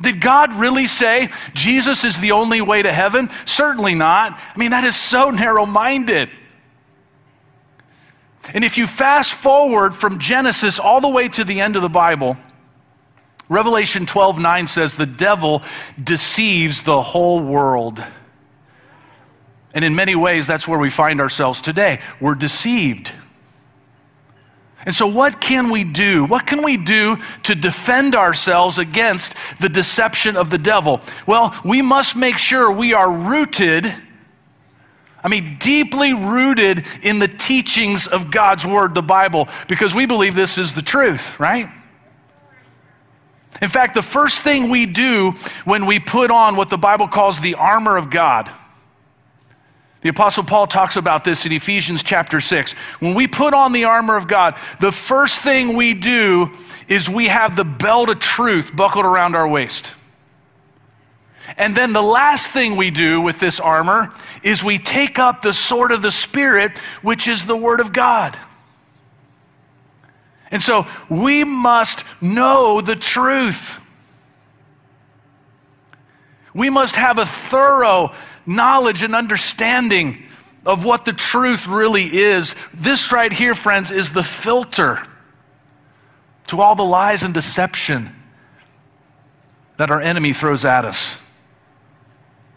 Did 0.00 0.20
God 0.20 0.52
really 0.54 0.86
say 0.86 1.28
Jesus 1.54 2.04
is 2.04 2.18
the 2.18 2.32
only 2.32 2.60
way 2.60 2.82
to 2.82 2.92
heaven? 2.92 3.30
Certainly 3.46 3.94
not. 3.94 4.38
I 4.38 4.58
mean, 4.58 4.72
that 4.72 4.84
is 4.84 4.96
so 4.96 5.30
narrow 5.30 5.66
minded. 5.66 6.28
And 8.52 8.64
if 8.64 8.76
you 8.76 8.86
fast 8.86 9.32
forward 9.32 9.94
from 9.94 10.18
Genesis 10.18 10.78
all 10.78 11.00
the 11.00 11.08
way 11.08 11.28
to 11.28 11.44
the 11.44 11.60
end 11.60 11.76
of 11.76 11.82
the 11.82 11.88
Bible, 11.88 12.36
Revelation 13.48 14.04
12 14.04 14.38
9 14.38 14.66
says, 14.66 14.96
The 14.96 15.06
devil 15.06 15.62
deceives 16.02 16.82
the 16.82 17.00
whole 17.00 17.40
world. 17.40 18.02
And 19.72 19.84
in 19.84 19.94
many 19.94 20.14
ways, 20.14 20.46
that's 20.46 20.68
where 20.68 20.78
we 20.78 20.90
find 20.90 21.20
ourselves 21.20 21.60
today. 21.60 22.00
We're 22.20 22.36
deceived. 22.36 23.10
And 24.86 24.94
so, 24.94 25.06
what 25.06 25.40
can 25.40 25.70
we 25.70 25.82
do? 25.82 26.24
What 26.24 26.46
can 26.46 26.62
we 26.62 26.76
do 26.76 27.16
to 27.44 27.54
defend 27.54 28.14
ourselves 28.14 28.78
against 28.78 29.34
the 29.58 29.68
deception 29.68 30.36
of 30.36 30.50
the 30.50 30.58
devil? 30.58 31.00
Well, 31.26 31.58
we 31.64 31.80
must 31.80 32.16
make 32.16 32.36
sure 32.36 32.70
we 32.70 32.92
are 32.92 33.10
rooted, 33.10 33.92
I 35.22 35.28
mean, 35.28 35.56
deeply 35.58 36.12
rooted 36.12 36.84
in 37.02 37.18
the 37.18 37.28
teachings 37.28 38.06
of 38.06 38.30
God's 38.30 38.66
Word, 38.66 38.94
the 38.94 39.02
Bible, 39.02 39.48
because 39.68 39.94
we 39.94 40.04
believe 40.04 40.34
this 40.34 40.58
is 40.58 40.74
the 40.74 40.82
truth, 40.82 41.40
right? 41.40 41.70
In 43.62 43.70
fact, 43.70 43.94
the 43.94 44.02
first 44.02 44.40
thing 44.40 44.68
we 44.68 44.84
do 44.84 45.32
when 45.64 45.86
we 45.86 45.98
put 45.98 46.30
on 46.30 46.56
what 46.56 46.68
the 46.68 46.76
Bible 46.76 47.08
calls 47.08 47.40
the 47.40 47.54
armor 47.54 47.96
of 47.96 48.10
God, 48.10 48.50
the 50.04 50.10
Apostle 50.10 50.44
Paul 50.44 50.66
talks 50.66 50.96
about 50.96 51.24
this 51.24 51.46
in 51.46 51.52
Ephesians 51.52 52.02
chapter 52.02 52.38
6. 52.38 52.72
When 53.00 53.14
we 53.14 53.26
put 53.26 53.54
on 53.54 53.72
the 53.72 53.84
armor 53.84 54.18
of 54.18 54.28
God, 54.28 54.54
the 54.78 54.92
first 54.92 55.40
thing 55.40 55.74
we 55.74 55.94
do 55.94 56.52
is 56.88 57.08
we 57.08 57.28
have 57.28 57.56
the 57.56 57.64
belt 57.64 58.10
of 58.10 58.18
truth 58.18 58.76
buckled 58.76 59.06
around 59.06 59.34
our 59.34 59.48
waist. 59.48 59.94
And 61.56 61.74
then 61.74 61.94
the 61.94 62.02
last 62.02 62.48
thing 62.48 62.76
we 62.76 62.90
do 62.90 63.18
with 63.22 63.40
this 63.40 63.58
armor 63.58 64.12
is 64.42 64.62
we 64.62 64.78
take 64.78 65.18
up 65.18 65.40
the 65.40 65.54
sword 65.54 65.90
of 65.90 66.02
the 66.02 66.12
Spirit, 66.12 66.76
which 67.00 67.26
is 67.26 67.46
the 67.46 67.56
Word 67.56 67.80
of 67.80 67.90
God. 67.94 68.38
And 70.50 70.60
so 70.60 70.86
we 71.08 71.44
must 71.44 72.04
know 72.20 72.82
the 72.82 72.94
truth. 72.94 73.78
We 76.52 76.68
must 76.68 76.96
have 76.96 77.16
a 77.16 77.24
thorough 77.24 78.12
knowledge 78.46 79.02
and 79.02 79.14
understanding 79.14 80.22
of 80.66 80.84
what 80.84 81.04
the 81.04 81.12
truth 81.12 81.66
really 81.66 82.04
is. 82.04 82.54
This 82.72 83.12
right 83.12 83.32
here, 83.32 83.54
friends, 83.54 83.90
is 83.90 84.12
the 84.12 84.22
filter 84.22 85.06
to 86.48 86.60
all 86.60 86.74
the 86.74 86.84
lies 86.84 87.22
and 87.22 87.34
deception 87.34 88.14
that 89.76 89.90
our 89.90 90.00
enemy 90.00 90.32
throws 90.32 90.64
at 90.64 90.84
us. 90.84 91.16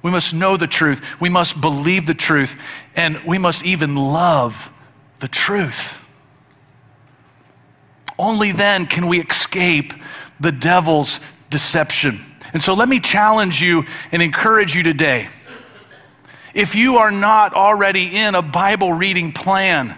We 0.02 0.12
must 0.12 0.34
know 0.34 0.58
the 0.58 0.68
truth. 0.68 1.20
We 1.20 1.30
must 1.30 1.60
believe 1.60 2.06
the 2.06 2.14
truth. 2.14 2.56
And 2.96 3.20
we 3.26 3.38
must 3.38 3.66
even 3.66 3.96
love 3.96 4.70
the 5.20 5.28
truth. 5.28 5.98
Only 8.20 8.52
then 8.52 8.86
can 8.86 9.08
we 9.08 9.22
escape 9.22 9.94
the 10.40 10.52
devil's 10.52 11.20
deception. 11.50 12.24
And 12.54 12.62
so 12.62 12.74
let 12.74 12.88
me 12.88 13.00
challenge 13.00 13.62
you 13.62 13.86
and 14.12 14.22
encourage 14.22 14.76
you 14.76 14.84
today 14.84 15.28
if 16.58 16.74
you 16.74 16.98
are 16.98 17.12
not 17.12 17.54
already 17.54 18.18
in 18.18 18.34
a 18.34 18.42
Bible 18.42 18.92
reading 18.92 19.32
plan, 19.32 19.96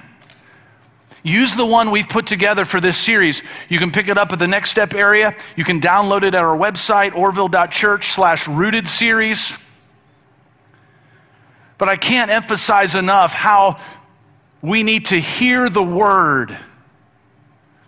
use 1.23 1.55
the 1.55 1.65
one 1.65 1.89
we've 1.89 2.09
put 2.09 2.27
together 2.27 2.65
for 2.65 2.81
this 2.81 2.97
series. 2.97 3.41
You 3.69 3.79
can 3.79 3.91
pick 3.91 4.09
it 4.09 4.17
up 4.17 4.33
at 4.33 4.39
the 4.39 4.47
Next 4.47 4.69
Step 4.69 4.93
area. 4.93 5.33
You 5.55 5.63
can 5.63 5.79
download 5.79 6.23
it 6.23 6.35
at 6.35 6.43
our 6.43 6.57
website, 6.57 7.15
orville.church 7.15 8.11
slash 8.11 8.45
rooted 8.45 8.87
series. 8.87 9.53
But 11.77 11.87
I 11.87 11.95
can't 11.95 12.29
emphasize 12.29 12.93
enough 12.93 13.31
how 13.31 13.79
we 14.61 14.83
need 14.83 15.05
to 15.05 15.15
hear 15.15 15.69
the 15.69 15.81
word. 15.81 16.57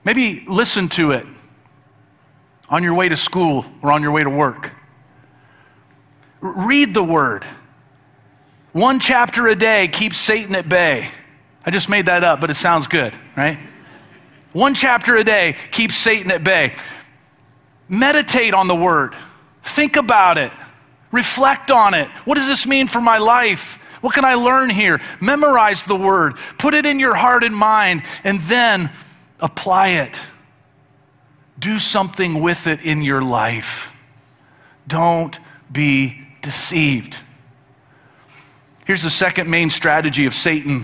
Maybe 0.06 0.46
listen 0.48 0.88
to 0.90 1.12
it 1.12 1.28
on 2.70 2.84
your 2.84 2.94
way 2.94 3.10
to 3.10 3.18
school 3.18 3.66
or 3.82 3.92
on 3.92 4.02
your 4.02 4.14
way 4.14 4.24
to 4.24 4.30
work. 4.30 4.72
Read 6.40 6.94
the 6.94 7.04
word. 7.04 7.46
One 8.74 9.00
chapter 9.00 9.48
a 9.48 9.56
day 9.56 9.88
keeps 9.90 10.18
Satan 10.18 10.56
at 10.56 10.70
bay. 10.70 11.10
I 11.66 11.72
just 11.72 11.90
made 11.90 12.06
that 12.06 12.24
up, 12.24 12.40
but 12.40 12.50
it 12.50 12.56
sounds 12.56 12.88
good, 12.88 13.14
right? 13.36 13.60
One 14.54 14.76
chapter 14.76 15.16
a 15.16 15.24
day 15.24 15.56
keeps 15.72 15.96
Satan 15.98 16.32
at 16.32 16.44
bay. 16.44 16.76
Meditate 17.90 18.54
on 18.54 18.68
the 18.68 18.76
word, 18.76 19.14
think 19.64 19.98
about 19.98 20.38
it, 20.38 20.52
reflect 21.12 21.70
on 21.72 21.94
it. 21.94 22.08
What 22.24 22.36
does 22.36 22.48
this 22.48 22.66
mean 22.66 22.88
for 22.88 23.02
my 23.02 23.18
life? 23.18 23.78
What 24.00 24.14
can 24.14 24.26
I 24.26 24.36
learn 24.36 24.70
here? 24.70 25.02
Memorize 25.20 25.84
the 25.84 25.96
word, 25.96 26.38
put 26.58 26.74
it 26.74 26.86
in 26.86 27.00
your 27.00 27.14
heart 27.14 27.44
and 27.44 27.56
mind, 27.56 28.04
and 28.24 28.40
then 28.42 28.90
apply 29.40 29.90
it. 29.90 30.20
Do 31.60 31.78
something 31.78 32.42
with 32.42 32.66
it 32.66 32.82
in 32.82 33.02
your 33.02 33.22
life. 33.22 33.94
Don't 34.88 35.38
be 35.72 36.28
deceived. 36.42 37.18
Here's 38.92 39.04
the 39.04 39.10
second 39.10 39.50
main 39.50 39.70
strategy 39.70 40.26
of 40.26 40.34
Satan. 40.34 40.84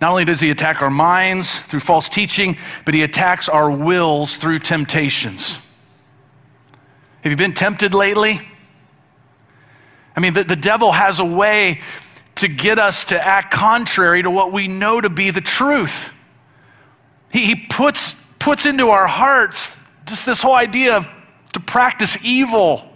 Not 0.00 0.10
only 0.10 0.24
does 0.24 0.40
he 0.40 0.50
attack 0.50 0.82
our 0.82 0.90
minds 0.90 1.56
through 1.56 1.78
false 1.78 2.08
teaching, 2.08 2.56
but 2.84 2.94
he 2.94 3.04
attacks 3.04 3.48
our 3.48 3.70
wills 3.70 4.34
through 4.34 4.58
temptations. 4.58 5.60
Have 7.20 7.30
you 7.30 7.36
been 7.36 7.54
tempted 7.54 7.94
lately? 7.94 8.40
I 10.16 10.18
mean, 10.18 10.34
the, 10.34 10.42
the 10.42 10.56
devil 10.56 10.90
has 10.90 11.20
a 11.20 11.24
way 11.24 11.80
to 12.34 12.48
get 12.48 12.80
us 12.80 13.04
to 13.04 13.24
act 13.24 13.52
contrary 13.52 14.24
to 14.24 14.32
what 14.32 14.52
we 14.52 14.66
know 14.66 15.00
to 15.00 15.10
be 15.10 15.30
the 15.30 15.40
truth. 15.40 16.12
He, 17.30 17.46
he 17.46 17.54
puts, 17.54 18.16
puts 18.40 18.66
into 18.66 18.88
our 18.88 19.06
hearts 19.06 19.78
just 20.06 20.26
this 20.26 20.42
whole 20.42 20.56
idea 20.56 20.96
of 20.96 21.08
to 21.52 21.60
practice 21.60 22.18
evil 22.24 22.89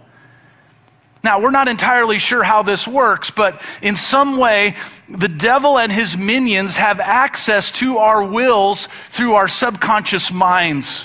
Now, 1.25 1.39
we're 1.39 1.49
not 1.49 1.67
entirely 1.67 2.19
sure 2.19 2.43
how 2.43 2.61
this 2.61 2.87
works, 2.87 3.31
but 3.31 3.59
in 3.81 3.95
some 3.95 4.37
way, 4.37 4.75
the 5.09 5.27
devil 5.27 5.79
and 5.79 5.91
his 5.91 6.15
minions 6.15 6.77
have 6.77 6.99
access 6.99 7.71
to 7.71 7.97
our 7.97 8.23
wills 8.23 8.87
through 9.09 9.33
our 9.33 9.47
subconscious 9.47 10.31
minds. 10.31 11.03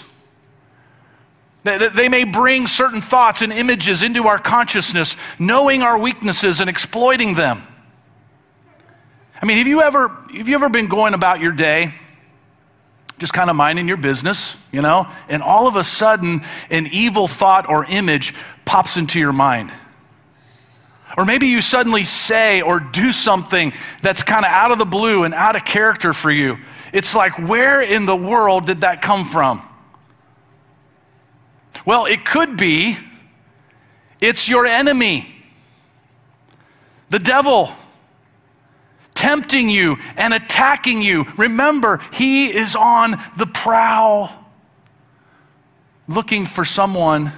They 1.64 2.10
may 2.10 2.24
bring 2.24 2.66
certain 2.66 3.00
thoughts 3.00 3.40
and 3.40 3.50
images 3.50 4.02
into 4.02 4.26
our 4.26 4.38
consciousness, 4.38 5.16
knowing 5.38 5.80
our 5.80 5.98
weaknesses 5.98 6.60
and 6.60 6.68
exploiting 6.68 7.32
them. 7.32 7.62
I 9.40 9.46
mean, 9.46 9.56
have 9.56 9.66
you 9.68 9.80
ever, 9.80 10.08
have 10.36 10.48
you 10.48 10.54
ever 10.54 10.68
been 10.68 10.88
going 10.88 11.14
about 11.14 11.40
your 11.40 11.52
day, 11.52 11.94
just 13.18 13.32
kind 13.32 13.48
of 13.48 13.56
minding 13.56 13.88
your 13.88 13.96
business, 13.96 14.54
you 14.70 14.82
know, 14.82 15.08
and 15.30 15.42
all 15.42 15.66
of 15.66 15.76
a 15.76 15.84
sudden 15.84 16.42
an 16.68 16.88
evil 16.88 17.26
thought 17.26 17.70
or 17.70 17.86
image 17.86 18.34
pops 18.66 18.98
into 18.98 19.18
your 19.18 19.32
mind? 19.32 19.72
Or 21.16 21.24
maybe 21.24 21.48
you 21.48 21.60
suddenly 21.60 22.04
say 22.04 22.60
or 22.62 22.80
do 22.80 23.12
something 23.12 23.72
that's 24.00 24.22
kind 24.22 24.44
of 24.44 24.50
out 24.50 24.70
of 24.70 24.78
the 24.78 24.84
blue 24.84 25.24
and 25.24 25.34
out 25.34 25.56
of 25.56 25.64
character 25.64 26.12
for 26.12 26.30
you. 26.30 26.58
It's 26.92 27.14
like, 27.14 27.38
where 27.38 27.82
in 27.82 28.06
the 28.06 28.16
world 28.16 28.66
did 28.66 28.82
that 28.82 29.02
come 29.02 29.24
from? 29.24 29.62
Well, 31.84 32.06
it 32.06 32.24
could 32.24 32.56
be 32.56 32.96
it's 34.20 34.48
your 34.48 34.66
enemy, 34.66 35.26
the 37.08 37.18
devil, 37.18 37.72
tempting 39.14 39.70
you 39.70 39.96
and 40.16 40.34
attacking 40.34 41.00
you. 41.00 41.24
Remember, 41.36 42.00
he 42.12 42.54
is 42.54 42.76
on 42.76 43.20
the 43.36 43.46
prowl, 43.46 44.30
looking 46.06 46.44
for 46.44 46.64
someone, 46.64 47.32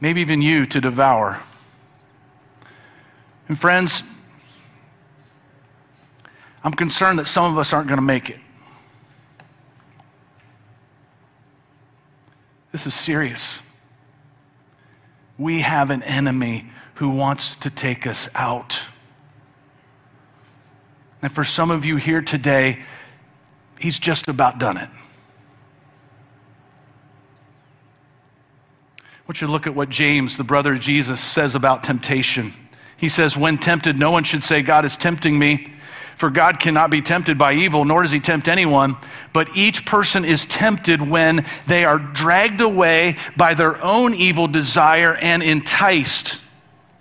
maybe 0.00 0.20
even 0.20 0.42
you, 0.42 0.66
to 0.66 0.80
devour. 0.80 1.40
And 3.48 3.58
friends, 3.58 4.02
I'm 6.62 6.72
concerned 6.72 7.18
that 7.18 7.26
some 7.26 7.50
of 7.50 7.58
us 7.58 7.72
aren't 7.72 7.88
going 7.88 7.98
to 7.98 8.02
make 8.02 8.30
it. 8.30 8.38
This 12.72 12.86
is 12.86 12.94
serious. 12.94 13.60
We 15.38 15.60
have 15.60 15.90
an 15.90 16.02
enemy 16.02 16.70
who 16.94 17.10
wants 17.10 17.54
to 17.56 17.70
take 17.70 18.06
us 18.06 18.28
out. 18.34 18.80
And 21.22 21.30
for 21.30 21.44
some 21.44 21.70
of 21.70 21.84
you 21.84 21.96
here 21.96 22.22
today, 22.22 22.80
he's 23.78 23.98
just 23.98 24.28
about 24.28 24.58
done 24.58 24.76
it. 24.76 24.88
I 28.98 29.02
want 29.26 29.40
you 29.40 29.46
to 29.46 29.52
look 29.52 29.66
at 29.66 29.74
what 29.74 29.88
James, 29.88 30.36
the 30.36 30.44
brother 30.44 30.74
of 30.74 30.80
Jesus, 30.80 31.20
says 31.20 31.54
about 31.54 31.82
temptation. 31.82 32.52
He 33.04 33.10
says, 33.10 33.36
When 33.36 33.58
tempted, 33.58 33.98
no 33.98 34.10
one 34.10 34.24
should 34.24 34.44
say, 34.44 34.62
God 34.62 34.86
is 34.86 34.96
tempting 34.96 35.38
me. 35.38 35.70
For 36.16 36.30
God 36.30 36.58
cannot 36.58 36.90
be 36.90 37.02
tempted 37.02 37.36
by 37.36 37.52
evil, 37.52 37.84
nor 37.84 38.00
does 38.00 38.10
he 38.10 38.18
tempt 38.18 38.48
anyone. 38.48 38.96
But 39.34 39.54
each 39.54 39.84
person 39.84 40.24
is 40.24 40.46
tempted 40.46 41.02
when 41.02 41.44
they 41.66 41.84
are 41.84 41.98
dragged 41.98 42.62
away 42.62 43.16
by 43.36 43.52
their 43.52 43.78
own 43.82 44.14
evil 44.14 44.48
desire 44.48 45.14
and 45.16 45.42
enticed. 45.42 46.40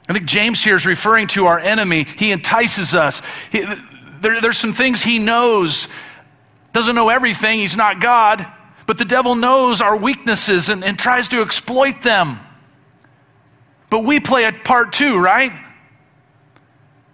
I 0.10 0.14
think 0.14 0.26
James 0.26 0.62
here 0.62 0.76
is 0.76 0.86
referring 0.86 1.28
to 1.28 1.46
our 1.46 1.58
enemy. 1.58 2.04
He 2.04 2.34
entices 2.34 2.94
us. 2.94 3.22
He, 3.50 3.64
there, 4.20 4.42
there's 4.42 4.58
some 4.58 4.74
things 4.74 5.02
he 5.02 5.20
knows. 5.20 5.88
Doesn't 6.74 6.96
know 6.96 7.08
everything, 7.08 7.60
he's 7.60 7.78
not 7.78 8.02
God. 8.02 8.46
But 8.88 8.98
the 8.98 9.06
devil 9.06 9.36
knows 9.36 9.80
our 9.80 9.96
weaknesses 9.96 10.68
and, 10.68 10.84
and 10.84 11.00
tries 11.00 11.30
to 11.30 11.42
exploit 11.42 12.02
them. 12.02 12.42
But 13.90 14.04
we 14.04 14.20
play 14.20 14.44
a 14.44 14.52
part 14.52 14.92
too, 14.92 15.18
right? 15.18 15.64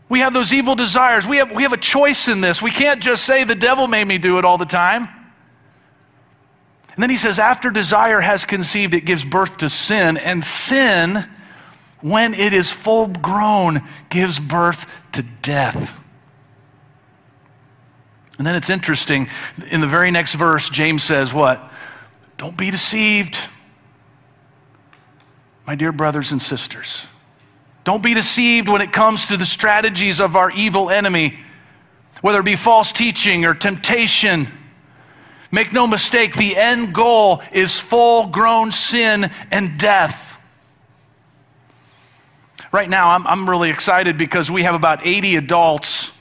We 0.10 0.20
have 0.20 0.34
those 0.34 0.52
evil 0.52 0.74
desires. 0.74 1.28
We 1.28 1.38
have, 1.38 1.52
we 1.52 1.64
have 1.64 1.74
a 1.74 1.78
choice 1.78 2.28
in 2.28 2.42
this. 2.42 2.62
We 2.62 2.72
can't 2.72 3.00
just 3.00 3.24
say, 3.24 3.44
the 3.44 3.56
devil 3.56 3.88
made 3.88 4.06
me 4.06 4.18
do 4.18 4.40
it 4.40 4.46
all 4.46 4.58
the 4.58 4.66
time. 4.66 5.08
And 6.96 7.04
then 7.04 7.12
he 7.12 7.18
says, 7.18 7.38
after 7.38 7.70
desire 7.70 8.20
has 8.20 8.44
conceived, 8.44 8.96
it 8.96 9.06
gives 9.06 9.24
birth 9.24 9.58
to 9.58 9.70
sin. 9.70 10.18
And 10.18 10.44
sin, 10.44 11.30
when 12.02 12.34
it 12.34 12.54
is 12.54 12.72
full 12.72 13.08
grown, 13.08 13.88
gives 14.10 14.40
birth 14.40 14.92
to 15.14 15.22
death. 15.22 15.98
And 18.40 18.48
then 18.48 18.56
it's 18.56 18.70
interesting. 18.70 19.30
In 19.70 19.80
the 19.80 19.88
very 19.88 20.12
next 20.12 20.34
verse, 20.34 20.70
James 20.70 21.04
says, 21.04 21.34
What? 21.34 21.62
Don't 22.38 22.58
be 22.58 22.72
deceived, 22.72 23.38
my 25.68 25.76
dear 25.76 25.92
brothers 25.92 26.32
and 26.32 26.42
sisters. 26.42 27.06
Don't 27.90 28.04
be 28.04 28.14
deceived 28.14 28.68
when 28.68 28.82
it 28.82 28.92
comes 28.92 29.26
to 29.26 29.36
the 29.36 29.48
strategies 29.48 30.22
of 30.22 30.36
our 30.36 30.52
evil 30.52 30.92
enemy, 30.92 31.40
whether 32.22 32.42
it 32.42 32.46
be 32.46 32.56
false 32.56 32.92
teaching 32.92 33.46
or 33.46 33.56
temptation. 33.56 34.48
Make 35.52 35.74
no 35.74 35.88
mistake, 35.88 36.36
the 36.36 36.56
end 36.56 36.94
goal 36.94 37.42
is 37.52 37.80
full 37.80 38.28
grown 38.28 38.72
sin 38.72 39.32
and 39.50 39.80
death. 39.80 40.40
Right 42.72 42.88
now, 42.88 43.10
I'm, 43.10 43.26
I'm 43.26 43.50
really 43.50 43.72
excited 43.72 44.20
because 44.20 44.52
we 44.52 44.62
have 44.62 44.76
about 44.76 45.04
80 45.04 45.38
adults 45.38 46.12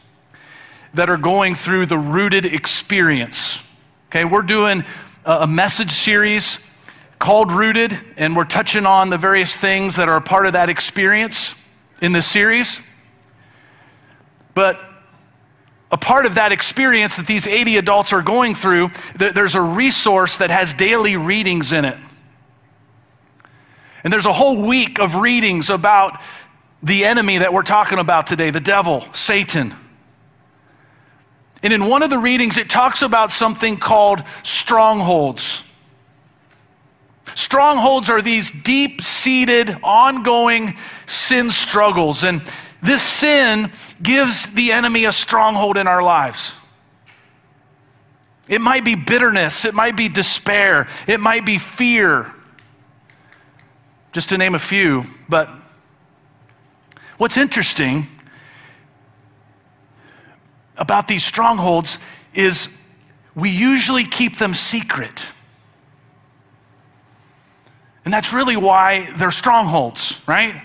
that 0.94 1.11
are 1.11 1.18
going 1.18 1.54
through 1.54 1.85
the 1.85 1.98
rooted 1.98 2.46
experience. 2.46 3.62
Okay, 4.07 4.24
we're 4.24 4.40
doing 4.40 4.85
a 5.26 5.46
message 5.46 5.92
series 5.92 6.61
called 7.18 7.52
Rooted, 7.52 7.94
and 8.16 8.35
we're 8.35 8.46
touching 8.46 8.87
on 8.87 9.11
the 9.11 9.18
various 9.18 9.54
things 9.54 9.96
that 9.96 10.09
are 10.09 10.16
a 10.16 10.22
part 10.22 10.46
of 10.46 10.54
that 10.54 10.70
experience 10.70 11.57
in 12.01 12.13
this 12.13 12.27
series. 12.27 12.81
But 14.55 14.81
a 15.91 15.97
part 15.97 16.27
of 16.27 16.35
that 16.35 16.53
experience 16.53 17.17
that 17.17 17.27
these 17.27 17.47
80 17.47 17.79
adults 17.79 18.13
are 18.13 18.23
going 18.23 18.55
through, 18.55 18.91
there's 19.17 19.55
a 19.55 19.63
resource 19.63 20.37
that 20.37 20.51
has 20.51 20.75
daily 20.75 21.17
readings 21.17 21.73
in 21.73 21.85
it. 21.85 21.97
And 24.05 24.13
there's 24.13 24.27
a 24.27 24.33
whole 24.33 24.57
week 24.57 25.01
of 25.01 25.17
readings 25.17 25.71
about 25.71 26.21
the 26.83 27.05
enemy 27.05 27.39
that 27.39 27.53
we're 27.53 27.63
talking 27.63 27.99
about 27.99 28.27
today, 28.27 28.51
the 28.51 28.61
devil, 28.61 29.05
Satan. 29.13 29.75
And 31.63 31.73
in 31.73 31.87
one 31.87 32.03
of 32.03 32.11
the 32.11 32.19
readings, 32.19 32.57
it 32.57 32.71
talks 32.71 33.03
about 33.03 33.31
something 33.31 33.77
called 33.77 34.23
strongholds. 34.45 35.63
Strongholds 37.35 38.11
are 38.11 38.23
these 38.23 38.51
deep 38.51 39.03
seated, 39.03 39.77
ongoing 39.83 40.77
sin 41.07 41.51
struggles. 41.51 42.25
And 42.25 42.43
this 42.83 43.03
sin 43.03 43.73
gives 44.03 44.51
the 44.51 44.73
enemy 44.73 45.05
a 45.05 45.12
stronghold 45.12 45.77
in 45.77 45.87
our 45.87 46.03
lives. 46.03 46.55
It 48.49 48.61
might 48.61 48.85
be 48.85 48.95
bitterness, 48.95 49.64
it 49.64 49.75
might 49.75 49.97
be 49.97 50.09
despair, 50.09 50.88
it 51.07 51.21
might 51.21 51.45
be 51.45 51.59
fear, 51.59 52.33
just 54.12 54.31
to 54.31 54.38
name 54.38 54.55
a 54.55 54.59
few. 54.59 55.05
But 55.29 55.51
what's 57.19 57.37
interesting 57.37 58.07
about 60.79 61.09
these 61.09 61.25
strongholds 61.25 61.99
is 62.33 62.69
we 63.35 63.51
usually 63.51 64.05
keep 64.05 64.38
them 64.38 64.55
secret. 64.55 65.23
And 68.09 68.12
that's 68.14 68.33
really 68.33 68.57
why 68.57 69.12
they're 69.18 69.31
strongholds, 69.31 70.18
right? 70.27 70.62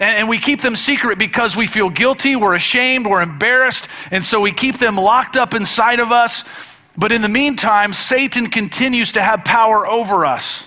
And, 0.00 0.28
we 0.28 0.38
keep 0.38 0.60
them 0.60 0.74
secret 0.74 1.16
because 1.16 1.54
we 1.54 1.68
feel 1.68 1.90
guilty, 1.90 2.34
we're 2.34 2.56
ashamed, 2.56 3.06
we're 3.06 3.22
embarrassed, 3.22 3.86
and 4.10 4.24
so 4.24 4.40
we 4.40 4.50
keep 4.50 4.78
them 4.78 4.96
locked 4.96 5.36
up 5.36 5.54
inside 5.54 6.00
of 6.00 6.10
us. 6.10 6.42
But 6.96 7.12
in 7.12 7.22
the 7.22 7.28
meantime, 7.28 7.92
Satan 7.92 8.48
continues 8.48 9.12
to 9.12 9.22
have 9.22 9.44
power 9.44 9.86
over 9.86 10.26
us. 10.26 10.66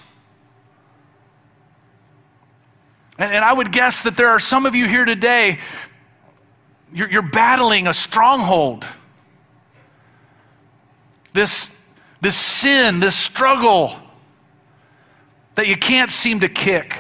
And, 3.18 3.34
and 3.34 3.44
I 3.44 3.52
would 3.52 3.74
guess 3.74 4.04
that 4.04 4.16
there 4.16 4.30
are 4.30 4.40
some 4.40 4.66
of 4.66 4.74
you 4.74 4.88
here 4.88 5.04
today, 5.04 5.60
you're, 6.94 7.12
you're 7.12 7.30
battling 7.30 7.88
a 7.88 7.94
stronghold. 7.94 8.88
This, 11.34 11.70
this 12.22 12.38
sin, 12.38 13.02
this 13.02 13.18
struggle 13.18 14.00
that 15.56 15.68
you 15.68 15.78
can't 15.78 16.10
seem 16.10 16.40
to 16.42 16.50
kick. 16.50 16.98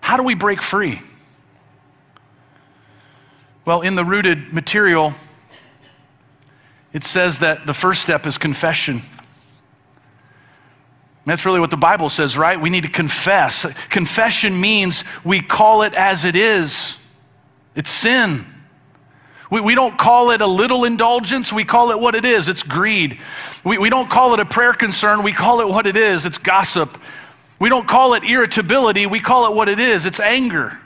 How 0.00 0.16
do 0.16 0.22
we 0.22 0.34
break 0.34 0.60
free? 0.60 1.00
Well, 3.64 3.80
in 3.80 3.94
the 3.94 4.04
rooted 4.04 4.52
material, 4.52 5.14
it 6.92 7.04
says 7.04 7.38
that 7.38 7.66
the 7.66 7.74
first 7.74 8.02
step 8.02 8.26
is 8.26 8.36
confession. 8.36 9.00
That's 11.26 11.46
really 11.46 11.60
what 11.60 11.70
the 11.70 11.78
Bible 11.78 12.10
says, 12.10 12.36
right? 12.36 12.60
We 12.60 12.68
need 12.68 12.82
to 12.82 12.90
confess. 12.90 13.64
Confession 13.88 14.60
means 14.60 15.04
we 15.24 15.40
call 15.40 15.82
it 15.82 15.94
as 15.94 16.26
it 16.26 16.36
is. 16.36 16.98
It's 17.74 17.90
sin. 17.90 18.44
We, 19.50 19.60
we 19.60 19.74
don't 19.74 19.98
call 19.98 20.30
it 20.30 20.40
a 20.40 20.46
little 20.46 20.84
indulgence, 20.84 21.52
we 21.52 21.64
call 21.64 21.90
it 21.90 22.00
what 22.00 22.14
it 22.14 22.24
is 22.24 22.48
it's 22.48 22.62
greed. 22.62 23.18
We, 23.64 23.78
we 23.78 23.90
don't 23.90 24.08
call 24.08 24.34
it 24.34 24.40
a 24.40 24.44
prayer 24.44 24.72
concern, 24.72 25.22
we 25.22 25.32
call 25.32 25.60
it 25.60 25.68
what 25.68 25.86
it 25.86 25.96
is 25.96 26.24
it's 26.24 26.38
gossip. 26.38 26.98
We 27.58 27.68
don't 27.68 27.86
call 27.86 28.14
it 28.14 28.24
irritability, 28.24 29.06
we 29.06 29.20
call 29.20 29.46
it 29.50 29.54
what 29.54 29.68
it 29.68 29.78
is 29.78 30.06
it's 30.06 30.20
anger. 30.20 30.78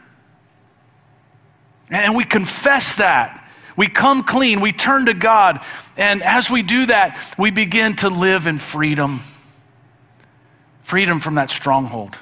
And 1.91 2.17
we 2.17 2.25
confess 2.25 2.97
that. 2.97 3.45
We 3.77 3.87
come 3.87 4.25
clean, 4.25 4.61
we 4.61 4.73
turn 4.73 5.07
to 5.07 5.15
God, 5.15 5.65
and 5.97 6.21
as 6.23 6.51
we 6.51 6.63
do 6.63 6.87
that, 6.87 7.35
we 7.39 7.53
begin 7.53 7.95
to 7.97 8.09
live 8.09 8.47
in 8.47 8.59
freedom 8.59 9.21
freedom 10.89 11.21
from 11.21 11.35
that 11.35 11.51
stronghold. 11.51 12.17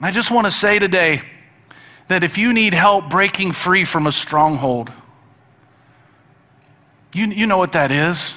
I 0.00 0.12
just 0.12 0.30
want 0.30 0.44
to 0.44 0.50
say 0.52 0.78
today 0.78 1.22
that 2.10 2.24
if 2.24 2.36
you 2.36 2.52
need 2.52 2.74
help 2.74 3.08
breaking 3.08 3.52
free 3.52 3.84
from 3.84 4.08
a 4.08 4.10
stronghold, 4.10 4.90
you, 7.14 7.26
you 7.26 7.46
know 7.46 7.56
what 7.56 7.70
that 7.70 7.92
is. 7.92 8.34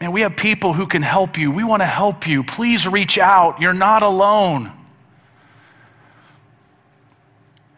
Man, 0.00 0.10
we 0.10 0.22
have 0.22 0.36
people 0.36 0.72
who 0.72 0.86
can 0.86 1.02
help 1.02 1.36
you. 1.36 1.50
We 1.50 1.64
want 1.64 1.82
to 1.82 1.86
help 1.86 2.26
you. 2.26 2.42
Please 2.42 2.88
reach 2.88 3.18
out. 3.18 3.60
You're 3.60 3.74
not 3.74 4.02
alone. 4.02 4.72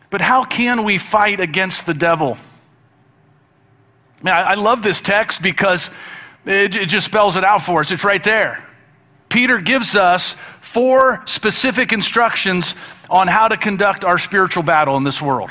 But 0.09 0.21
how 0.21 0.45
can 0.45 0.85
we 0.85 0.97
fight 0.99 1.41
against 1.41 1.87
the 1.87 1.95
devil? 1.95 2.39
Man, 4.23 4.33
I, 4.33 4.53
I 4.53 4.55
love 4.55 4.85
this 4.85 5.01
text 5.01 5.43
because 5.43 5.91
it, 6.47 6.77
it 6.77 6.89
just 6.89 7.07
spells 7.07 7.35
it 7.35 7.43
out 7.43 7.63
for 7.63 7.81
us. 7.81 7.91
It's 7.91 8.05
right 8.05 8.23
there. 8.23 8.65
Peter 9.29 9.59
gives 9.59 9.97
us 9.97 10.37
four 10.73 11.23
specific 11.27 11.93
instructions 11.93 12.75
on 13.11 13.29
how 13.29 13.47
to 13.47 13.59
conduct 13.59 14.07
our 14.07 14.17
spiritual 14.17 14.63
battle 14.63 14.97
in 14.97 15.05
this 15.05 15.21
world. 15.21 15.51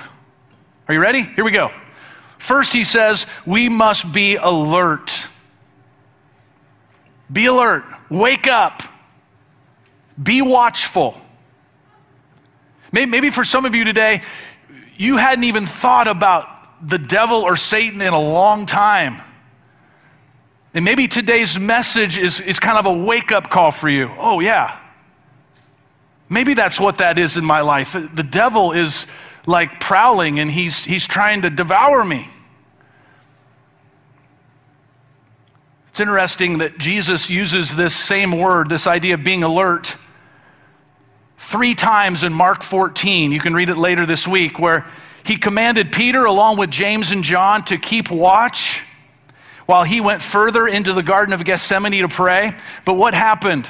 Are 0.87 0.95
you 0.95 0.99
ready? 0.99 1.21
Here 1.21 1.43
we 1.43 1.51
go. 1.51 1.71
First, 2.39 2.73
he 2.73 2.83
says, 2.83 3.27
we 3.45 3.69
must 3.69 4.11
be 4.11 4.37
alert. 4.37 5.27
Be 7.31 7.45
alert. 7.45 7.83
Wake 8.09 8.47
up. 8.47 8.81
Be 10.21 10.41
watchful. 10.41 11.15
Maybe 12.91 13.29
for 13.29 13.45
some 13.45 13.65
of 13.65 13.75
you 13.75 13.83
today, 13.83 14.23
you 14.97 15.17
hadn't 15.17 15.43
even 15.43 15.67
thought 15.67 16.07
about 16.07 16.47
the 16.89 16.97
devil 16.97 17.43
or 17.43 17.57
Satan 17.57 18.01
in 18.01 18.11
a 18.11 18.19
long 18.19 18.65
time. 18.65 19.21
And 20.73 20.83
maybe 20.83 21.07
today's 21.07 21.59
message 21.59 22.17
is, 22.17 22.39
is 22.39 22.59
kind 22.59 22.79
of 22.79 22.87
a 22.87 22.93
wake 22.93 23.31
up 23.31 23.51
call 23.51 23.69
for 23.69 23.87
you. 23.87 24.09
Oh, 24.17 24.39
yeah. 24.39 24.79
Maybe 26.31 26.53
that's 26.53 26.79
what 26.79 26.99
that 26.99 27.19
is 27.19 27.35
in 27.35 27.43
my 27.43 27.59
life. 27.59 27.91
The 27.91 28.23
devil 28.23 28.71
is 28.71 29.05
like 29.45 29.81
prowling 29.81 30.39
and 30.39 30.49
he's, 30.49 30.81
he's 30.81 31.05
trying 31.05 31.41
to 31.41 31.49
devour 31.49 32.05
me. 32.05 32.25
It's 35.89 35.99
interesting 35.99 36.59
that 36.59 36.77
Jesus 36.77 37.29
uses 37.29 37.75
this 37.75 37.93
same 37.93 38.39
word, 38.39 38.69
this 38.69 38.87
idea 38.87 39.15
of 39.15 39.25
being 39.25 39.43
alert, 39.43 39.97
three 41.37 41.75
times 41.75 42.23
in 42.23 42.31
Mark 42.31 42.63
14. 42.63 43.33
You 43.33 43.41
can 43.41 43.53
read 43.53 43.67
it 43.67 43.77
later 43.77 44.05
this 44.05 44.25
week, 44.25 44.57
where 44.57 44.89
he 45.25 45.35
commanded 45.35 45.91
Peter, 45.91 46.23
along 46.23 46.57
with 46.57 46.71
James 46.71 47.11
and 47.11 47.25
John, 47.25 47.65
to 47.65 47.77
keep 47.77 48.09
watch 48.09 48.81
while 49.65 49.83
he 49.83 49.99
went 49.99 50.21
further 50.21 50.65
into 50.65 50.93
the 50.93 51.03
Garden 51.03 51.33
of 51.33 51.43
Gethsemane 51.43 52.03
to 52.03 52.07
pray. 52.07 52.55
But 52.85 52.93
what 52.93 53.13
happened? 53.13 53.65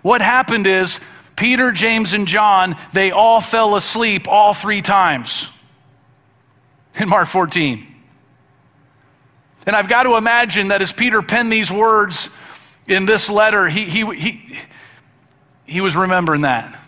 What 0.00 0.22
happened 0.22 0.66
is 0.66 0.98
Peter, 1.40 1.72
James, 1.72 2.12
and 2.12 2.28
John, 2.28 2.76
they 2.92 3.12
all 3.12 3.40
fell 3.40 3.74
asleep 3.74 4.28
all 4.28 4.52
three 4.52 4.82
times 4.82 5.48
in 6.96 7.08
Mark 7.08 7.28
14. 7.28 7.86
And 9.64 9.74
I've 9.74 9.88
got 9.88 10.02
to 10.02 10.16
imagine 10.16 10.68
that 10.68 10.82
as 10.82 10.92
Peter 10.92 11.22
penned 11.22 11.50
these 11.50 11.70
words 11.70 12.28
in 12.86 13.06
this 13.06 13.30
letter, 13.30 13.70
he, 13.70 13.86
he, 13.86 14.04
he, 14.14 14.58
he 15.64 15.80
was 15.80 15.96
remembering 15.96 16.42
that. 16.42 16.78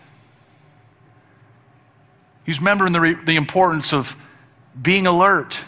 He's 2.45 2.59
remembering 2.59 2.93
the, 2.93 3.19
the 3.25 3.37
importance 3.37 3.91
of 3.91 4.15
being 4.79 5.07
alert. 5.07 5.59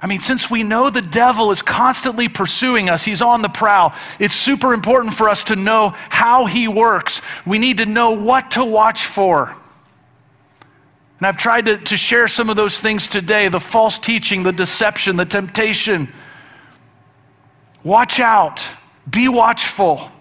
I 0.00 0.06
mean, 0.06 0.20
since 0.20 0.48
we 0.48 0.62
know 0.62 0.90
the 0.90 1.02
devil 1.02 1.50
is 1.50 1.60
constantly 1.60 2.28
pursuing 2.28 2.88
us, 2.88 3.02
he's 3.02 3.20
on 3.20 3.42
the 3.42 3.48
prowl, 3.48 3.94
it's 4.20 4.34
super 4.34 4.72
important 4.72 5.14
for 5.14 5.28
us 5.28 5.42
to 5.44 5.56
know 5.56 5.90
how 6.08 6.46
he 6.46 6.68
works. 6.68 7.20
We 7.44 7.58
need 7.58 7.78
to 7.78 7.86
know 7.86 8.12
what 8.12 8.52
to 8.52 8.64
watch 8.64 9.04
for. 9.04 9.54
And 11.18 11.26
I've 11.26 11.36
tried 11.36 11.66
to, 11.66 11.78
to 11.78 11.96
share 11.96 12.28
some 12.28 12.48
of 12.48 12.54
those 12.54 12.78
things 12.78 13.08
today 13.08 13.48
the 13.48 13.58
false 13.58 13.98
teaching, 13.98 14.44
the 14.44 14.52
deception, 14.52 15.16
the 15.16 15.24
temptation. 15.24 16.12
Watch 17.82 18.20
out, 18.20 18.62
be 19.10 19.28
watchful. 19.28 20.12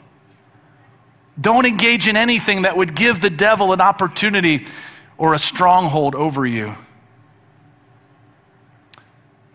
Don't 1.40 1.68
engage 1.68 2.08
in 2.08 2.18
anything 2.18 2.64
that 2.64 2.76
would 2.76 2.96
give 2.96 3.22
the 3.22 3.30
devil 3.30 3.74
an 3.74 3.82
opportunity 3.82 4.66
or 5.20 5.36
a 5.36 5.40
stronghold 5.40 6.16
over 6.16 6.48
you. 6.48 6.74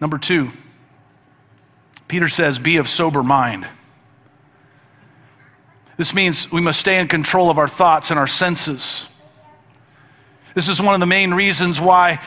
Number 0.02 0.18
two, 0.18 0.50
Peter 2.08 2.28
says, 2.28 2.58
be 2.58 2.78
of 2.78 2.88
sober 2.88 3.22
mind. 3.22 3.64
This 5.96 6.12
means 6.12 6.50
we 6.50 6.60
must 6.60 6.80
stay 6.80 6.98
in 6.98 7.06
control 7.06 7.50
of 7.50 7.56
our 7.56 7.68
thoughts 7.68 8.10
and 8.10 8.18
our 8.18 8.26
senses. 8.26 9.06
This 10.56 10.68
is 10.68 10.82
one 10.82 10.94
of 10.94 10.98
the 10.98 11.06
main 11.06 11.32
reasons 11.32 11.80
why 11.80 12.20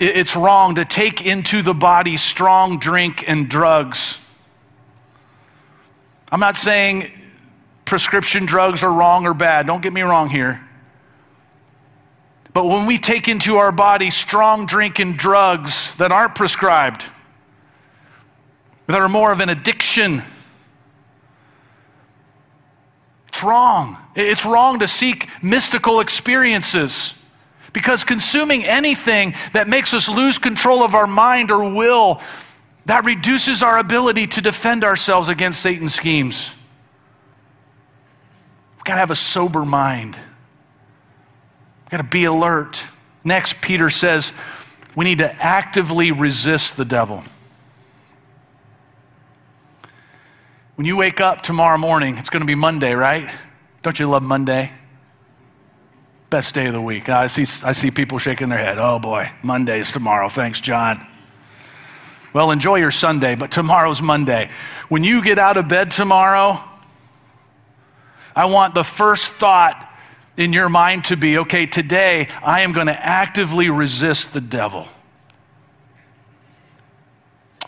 it's 0.00 0.34
wrong 0.34 0.74
to 0.74 0.84
take 0.84 1.24
into 1.24 1.62
the 1.62 1.72
body 1.72 2.16
strong 2.16 2.80
drink 2.80 3.22
and 3.28 3.48
drugs. 3.48 4.18
I'm 6.28 6.40
not 6.40 6.56
saying 6.56 7.12
prescription 7.84 8.46
drugs 8.46 8.82
are 8.82 8.92
wrong 8.92 9.28
or 9.28 9.34
bad. 9.34 9.68
Don't 9.68 9.80
get 9.80 9.92
me 9.92 10.02
wrong 10.02 10.28
here. 10.28 10.60
But 12.54 12.66
when 12.66 12.86
we 12.86 12.98
take 12.98 13.28
into 13.28 13.56
our 13.56 13.72
body 13.72 14.10
strong 14.10 14.66
drink 14.66 14.98
and 14.98 15.16
drugs 15.16 15.94
that 15.96 16.12
aren't 16.12 16.34
prescribed, 16.34 17.04
that 18.86 19.00
are 19.00 19.08
more 19.08 19.32
of 19.32 19.40
an 19.40 19.48
addiction, 19.48 20.22
it's 23.28 23.42
wrong. 23.42 23.96
It's 24.14 24.44
wrong 24.44 24.80
to 24.80 24.88
seek 24.88 25.28
mystical 25.42 26.00
experiences. 26.00 27.14
Because 27.72 28.04
consuming 28.04 28.66
anything 28.66 29.34
that 29.54 29.66
makes 29.66 29.94
us 29.94 30.06
lose 30.06 30.36
control 30.36 30.82
of 30.82 30.94
our 30.94 31.06
mind 31.06 31.50
or 31.50 31.72
will, 31.72 32.20
that 32.84 33.06
reduces 33.06 33.62
our 33.62 33.78
ability 33.78 34.26
to 34.26 34.42
defend 34.42 34.84
ourselves 34.84 35.30
against 35.30 35.62
Satan's 35.62 35.94
schemes. 35.94 36.52
We've 38.76 38.84
got 38.84 38.94
to 38.94 39.00
have 39.00 39.10
a 39.10 39.16
sober 39.16 39.64
mind. 39.64 40.18
Got 41.92 41.98
to 41.98 42.04
be 42.04 42.24
alert. 42.24 42.82
Next, 43.22 43.60
Peter 43.60 43.90
says 43.90 44.32
we 44.96 45.04
need 45.04 45.18
to 45.18 45.30
actively 45.30 46.10
resist 46.10 46.78
the 46.78 46.86
devil. 46.86 47.22
When 50.76 50.86
you 50.86 50.96
wake 50.96 51.20
up 51.20 51.42
tomorrow 51.42 51.76
morning, 51.76 52.16
it's 52.16 52.30
going 52.30 52.40
to 52.40 52.46
be 52.46 52.54
Monday, 52.54 52.94
right? 52.94 53.30
Don't 53.82 53.98
you 53.98 54.08
love 54.08 54.22
Monday? 54.22 54.72
Best 56.30 56.54
day 56.54 56.66
of 56.68 56.72
the 56.72 56.80
week. 56.80 57.10
I 57.10 57.26
see, 57.26 57.44
I 57.62 57.72
see 57.72 57.90
people 57.90 58.18
shaking 58.18 58.48
their 58.48 58.58
head. 58.58 58.78
Oh 58.78 58.98
boy, 58.98 59.30
Monday's 59.42 59.92
tomorrow. 59.92 60.30
Thanks, 60.30 60.62
John. 60.62 61.06
Well, 62.32 62.52
enjoy 62.52 62.76
your 62.76 62.90
Sunday, 62.90 63.34
but 63.34 63.50
tomorrow's 63.50 64.00
Monday. 64.00 64.48
When 64.88 65.04
you 65.04 65.22
get 65.22 65.38
out 65.38 65.58
of 65.58 65.68
bed 65.68 65.90
tomorrow, 65.90 66.58
I 68.34 68.46
want 68.46 68.72
the 68.72 68.82
first 68.82 69.28
thought 69.28 69.90
in 70.36 70.52
your 70.52 70.68
mind 70.68 71.06
to 71.06 71.16
be 71.16 71.38
okay, 71.38 71.66
today 71.66 72.28
I 72.42 72.62
am 72.62 72.72
going 72.72 72.86
to 72.86 73.06
actively 73.06 73.70
resist 73.70 74.32
the 74.32 74.40
devil. 74.40 74.88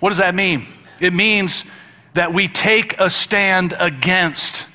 What 0.00 0.10
does 0.10 0.18
that 0.18 0.34
mean? 0.34 0.66
It 1.00 1.12
means 1.12 1.64
that 2.14 2.32
we 2.32 2.48
take 2.48 2.98
a 2.98 3.10
stand 3.10 3.74
against 3.78 4.66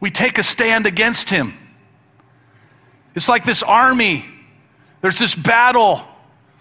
we 0.00 0.10
take 0.10 0.38
a 0.38 0.42
stand 0.42 0.86
against 0.86 1.30
him. 1.30 1.54
It's 3.14 3.28
like 3.28 3.44
this 3.44 3.62
army. 3.62 4.24
There's 5.00 5.18
this 5.18 5.34
battle, 5.34 6.02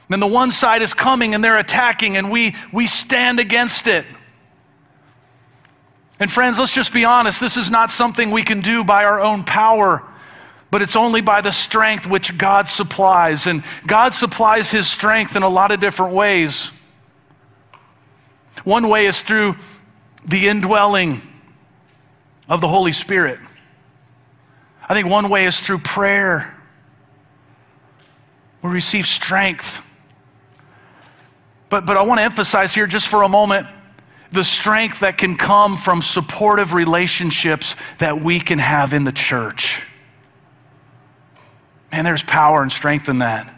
and 0.09 0.21
the 0.21 0.27
one 0.27 0.51
side 0.51 0.81
is 0.81 0.93
coming 0.93 1.35
and 1.35 1.43
they're 1.43 1.59
attacking, 1.59 2.17
and 2.17 2.31
we, 2.31 2.55
we 2.71 2.87
stand 2.87 3.39
against 3.39 3.87
it. 3.87 4.05
And 6.19 6.31
friends, 6.31 6.57
let's 6.57 6.73
just 6.73 6.93
be 6.93 7.05
honest. 7.05 7.39
This 7.39 7.57
is 7.57 7.69
not 7.69 7.91
something 7.91 8.31
we 8.31 8.43
can 8.43 8.61
do 8.61 8.83
by 8.83 9.03
our 9.05 9.21
own 9.21 9.43
power, 9.43 10.01
but 10.71 10.81
it's 10.81 10.95
only 10.95 11.21
by 11.21 11.41
the 11.41 11.51
strength 11.51 12.07
which 12.07 12.37
God 12.37 12.67
supplies. 12.67 13.45
And 13.45 13.63
God 13.85 14.13
supplies 14.13 14.71
his 14.71 14.87
strength 14.87 15.35
in 15.35 15.43
a 15.43 15.49
lot 15.49 15.71
of 15.71 15.79
different 15.79 16.13
ways. 16.13 16.71
One 18.63 18.89
way 18.89 19.05
is 19.05 19.21
through 19.21 19.55
the 20.25 20.47
indwelling 20.47 21.21
of 22.49 22.61
the 22.61 22.67
Holy 22.67 22.93
Spirit. 22.93 23.39
I 24.89 24.93
think 24.93 25.07
one 25.07 25.29
way 25.29 25.45
is 25.45 25.59
through 25.59 25.79
prayer. 25.79 26.53
We 28.63 28.71
receive 28.71 29.05
strength. 29.05 29.83
But, 31.69 31.85
but 31.85 31.95
I 31.97 32.01
want 32.01 32.19
to 32.19 32.23
emphasize 32.23 32.73
here 32.73 32.87
just 32.87 33.07
for 33.07 33.23
a 33.23 33.29
moment 33.29 33.67
the 34.31 34.43
strength 34.43 34.99
that 35.01 35.17
can 35.17 35.35
come 35.35 35.77
from 35.77 36.01
supportive 36.01 36.73
relationships 36.73 37.75
that 37.99 38.21
we 38.21 38.39
can 38.39 38.59
have 38.59 38.93
in 38.93 39.03
the 39.03 39.11
church. 39.11 39.83
Man, 41.91 42.03
there's 42.03 42.23
power 42.23 42.61
and 42.61 42.71
strength 42.71 43.09
in 43.09 43.19
that. 43.19 43.53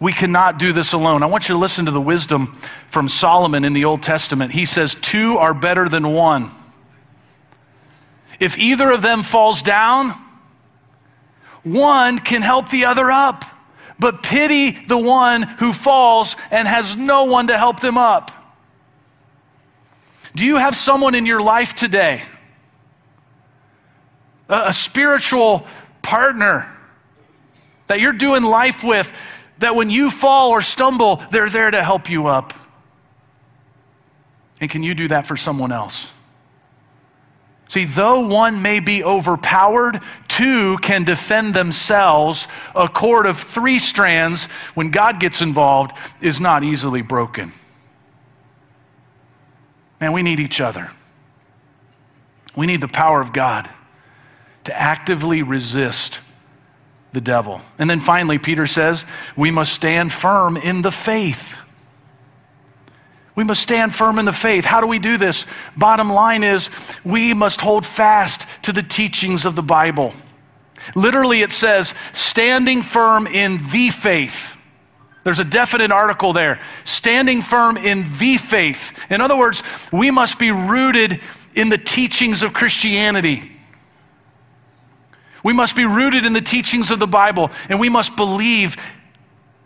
We 0.00 0.12
cannot 0.12 0.58
do 0.58 0.72
this 0.72 0.92
alone. 0.92 1.22
I 1.22 1.26
want 1.26 1.48
you 1.48 1.54
to 1.54 1.58
listen 1.58 1.86
to 1.86 1.90
the 1.90 2.00
wisdom 2.00 2.56
from 2.88 3.08
Solomon 3.08 3.64
in 3.64 3.72
the 3.72 3.84
Old 3.84 4.02
Testament. 4.02 4.52
He 4.52 4.64
says, 4.64 4.94
Two 4.94 5.38
are 5.38 5.54
better 5.54 5.88
than 5.88 6.12
one. 6.12 6.50
If 8.38 8.56
either 8.58 8.90
of 8.90 9.02
them 9.02 9.24
falls 9.24 9.62
down, 9.62 10.14
one 11.64 12.18
can 12.18 12.42
help 12.42 12.70
the 12.70 12.84
other 12.84 13.10
up. 13.10 13.44
But 13.98 14.22
pity 14.22 14.70
the 14.86 14.98
one 14.98 15.42
who 15.42 15.72
falls 15.72 16.36
and 16.52 16.68
has 16.68 16.96
no 16.96 17.24
one 17.24 17.48
to 17.48 17.58
help 17.58 17.80
them 17.80 17.98
up. 17.98 18.30
Do 20.38 20.44
you 20.44 20.54
have 20.54 20.76
someone 20.76 21.16
in 21.16 21.26
your 21.26 21.42
life 21.42 21.74
today, 21.74 22.22
a, 24.48 24.66
a 24.66 24.72
spiritual 24.72 25.66
partner 26.00 26.72
that 27.88 27.98
you're 27.98 28.12
doing 28.12 28.44
life 28.44 28.84
with, 28.84 29.12
that 29.58 29.74
when 29.74 29.90
you 29.90 30.12
fall 30.12 30.50
or 30.50 30.62
stumble, 30.62 31.20
they're 31.32 31.50
there 31.50 31.72
to 31.72 31.82
help 31.82 32.08
you 32.08 32.28
up? 32.28 32.54
And 34.60 34.70
can 34.70 34.84
you 34.84 34.94
do 34.94 35.08
that 35.08 35.26
for 35.26 35.36
someone 35.36 35.72
else? 35.72 36.12
See, 37.68 37.84
though 37.84 38.20
one 38.20 38.62
may 38.62 38.78
be 38.78 39.02
overpowered, 39.02 40.00
two 40.28 40.78
can 40.78 41.02
defend 41.02 41.52
themselves. 41.52 42.46
A 42.76 42.86
cord 42.88 43.26
of 43.26 43.40
three 43.40 43.80
strands, 43.80 44.44
when 44.74 44.92
God 44.92 45.18
gets 45.18 45.42
involved, 45.42 45.96
is 46.20 46.38
not 46.38 46.62
easily 46.62 47.02
broken. 47.02 47.50
Man, 50.00 50.12
we 50.12 50.22
need 50.22 50.40
each 50.40 50.60
other. 50.60 50.90
We 52.56 52.66
need 52.66 52.80
the 52.80 52.88
power 52.88 53.20
of 53.20 53.32
God 53.32 53.68
to 54.64 54.78
actively 54.78 55.42
resist 55.42 56.20
the 57.12 57.20
devil. 57.20 57.60
And 57.78 57.88
then 57.88 58.00
finally, 58.00 58.38
Peter 58.38 58.66
says, 58.66 59.04
we 59.36 59.50
must 59.50 59.72
stand 59.72 60.12
firm 60.12 60.56
in 60.56 60.82
the 60.82 60.92
faith. 60.92 61.56
We 63.34 63.44
must 63.44 63.62
stand 63.62 63.94
firm 63.94 64.18
in 64.18 64.24
the 64.24 64.32
faith. 64.32 64.64
How 64.64 64.80
do 64.80 64.86
we 64.86 64.98
do 64.98 65.16
this? 65.16 65.46
Bottom 65.76 66.10
line 66.10 66.42
is, 66.42 66.68
we 67.04 67.34
must 67.34 67.60
hold 67.60 67.86
fast 67.86 68.46
to 68.62 68.72
the 68.72 68.82
teachings 68.82 69.46
of 69.46 69.54
the 69.54 69.62
Bible. 69.62 70.12
Literally, 70.94 71.42
it 71.42 71.52
says, 71.52 71.94
standing 72.12 72.82
firm 72.82 73.26
in 73.26 73.60
the 73.70 73.90
faith. 73.90 74.56
There's 75.24 75.38
a 75.38 75.44
definite 75.44 75.90
article 75.90 76.32
there. 76.32 76.60
Standing 76.84 77.42
firm 77.42 77.76
in 77.76 78.06
the 78.18 78.36
faith. 78.36 78.98
In 79.10 79.20
other 79.20 79.36
words, 79.36 79.62
we 79.92 80.10
must 80.10 80.38
be 80.38 80.50
rooted 80.50 81.20
in 81.54 81.68
the 81.68 81.78
teachings 81.78 82.42
of 82.42 82.52
Christianity. 82.52 83.52
We 85.42 85.52
must 85.52 85.76
be 85.76 85.84
rooted 85.84 86.24
in 86.24 86.32
the 86.32 86.40
teachings 86.40 86.90
of 86.90 86.98
the 86.98 87.06
Bible, 87.06 87.50
and 87.68 87.78
we 87.78 87.88
must 87.88 88.16
believe 88.16 88.76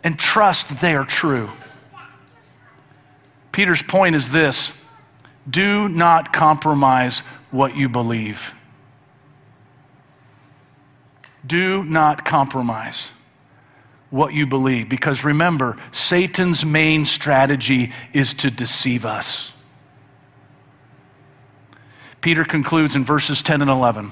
and 0.03 0.19
trust 0.19 0.81
they 0.81 0.95
are 0.95 1.05
true. 1.05 1.49
Peter's 3.51 3.83
point 3.83 4.15
is 4.15 4.29
this 4.31 4.73
do 5.49 5.87
not 5.89 6.33
compromise 6.33 7.19
what 7.51 7.75
you 7.75 7.89
believe. 7.89 8.53
Do 11.45 11.83
not 11.83 12.23
compromise 12.23 13.09
what 14.13 14.31
you 14.31 14.45
believe. 14.45 14.89
Because 14.89 15.23
remember, 15.23 15.75
Satan's 15.91 16.63
main 16.63 17.07
strategy 17.07 17.91
is 18.13 18.35
to 18.35 18.51
deceive 18.51 19.07
us. 19.07 19.51
Peter 22.21 22.45
concludes 22.45 22.95
in 22.95 23.03
verses 23.03 23.41
10 23.41 23.63
and 23.63 23.71
11 23.71 24.11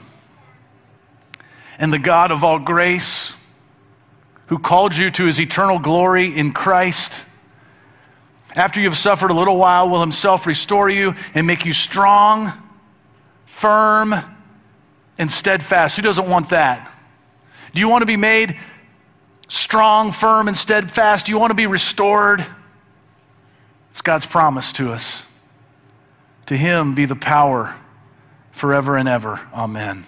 and 1.77 1.93
the 1.93 1.99
God 1.99 2.31
of 2.31 2.43
all 2.43 2.57
grace, 2.57 3.35
who 4.47 4.57
called 4.57 4.95
you 4.95 5.11
to 5.11 5.25
his 5.25 5.39
eternal 5.39 5.77
glory 5.77 6.35
in 6.35 6.51
Christ, 6.51 7.23
after 8.55 8.81
you 8.81 8.89
have 8.89 8.97
suffered 8.97 9.29
a 9.29 9.33
little 9.33 9.57
while, 9.57 9.87
will 9.87 10.01
himself 10.01 10.47
restore 10.47 10.89
you 10.89 11.13
and 11.35 11.45
make 11.47 11.65
you 11.65 11.73
strong, 11.73 12.51
firm, 13.45 14.15
and 15.17 15.31
steadfast. 15.31 15.95
Who 15.95 16.01
doesn't 16.01 16.27
want 16.27 16.49
that? 16.49 16.91
Do 17.73 17.79
you 17.79 17.87
want 17.87 18.01
to 18.01 18.07
be 18.07 18.17
made 18.17 18.57
strong, 19.51 20.11
firm, 20.11 20.47
and 20.47 20.55
steadfast? 20.55 21.27
You 21.27 21.37
want 21.37 21.51
to 21.51 21.55
be 21.55 21.67
restored? 21.67 22.45
It's 23.91 24.01
God's 24.01 24.25
promise 24.25 24.71
to 24.73 24.91
us. 24.91 25.23
To 26.47 26.57
him 26.57 26.95
be 26.95 27.05
the 27.05 27.15
power 27.15 27.75
forever 28.51 28.95
and 28.97 29.07
ever. 29.07 29.41
Amen. 29.53 30.05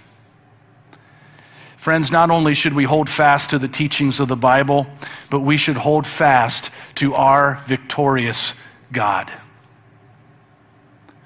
Friends, 1.76 2.10
not 2.10 2.32
only 2.32 2.54
should 2.54 2.74
we 2.74 2.86
hold 2.86 3.10
fast 3.10 3.50
to 3.50 3.60
the 3.60 3.68
teachings 3.68 4.22
of 4.22 4.30
the 4.30 4.38
Bible, 4.38 4.88
but 5.30 5.42
we 5.42 5.58
should 5.58 5.76
hold 5.76 6.08
fast 6.08 6.70
to 6.96 7.14
our 7.14 7.62
victorious 7.68 8.54
God. 8.94 9.32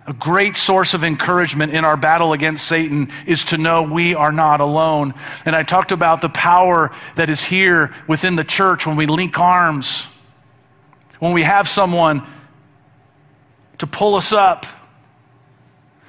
A 0.07 0.13
great 0.13 0.55
source 0.55 0.93
of 0.93 1.03
encouragement 1.03 1.73
in 1.73 1.83
our 1.85 1.97
battle 1.97 2.33
against 2.33 2.65
Satan 2.65 3.11
is 3.25 3.43
to 3.45 3.57
know 3.57 3.83
we 3.83 4.15
are 4.15 4.31
not 4.31 4.61
alone. 4.61 5.13
And 5.45 5.55
I 5.55 5.63
talked 5.63 5.91
about 5.91 6.21
the 6.21 6.29
power 6.29 6.91
that 7.15 7.29
is 7.29 7.43
here 7.43 7.93
within 8.07 8.35
the 8.35 8.43
church 8.43 8.87
when 8.87 8.95
we 8.95 9.05
link 9.05 9.37
arms, 9.37 10.07
when 11.19 11.33
we 11.33 11.43
have 11.43 11.67
someone 11.67 12.25
to 13.79 13.87
pull 13.87 14.15
us 14.15 14.33
up 14.33 14.65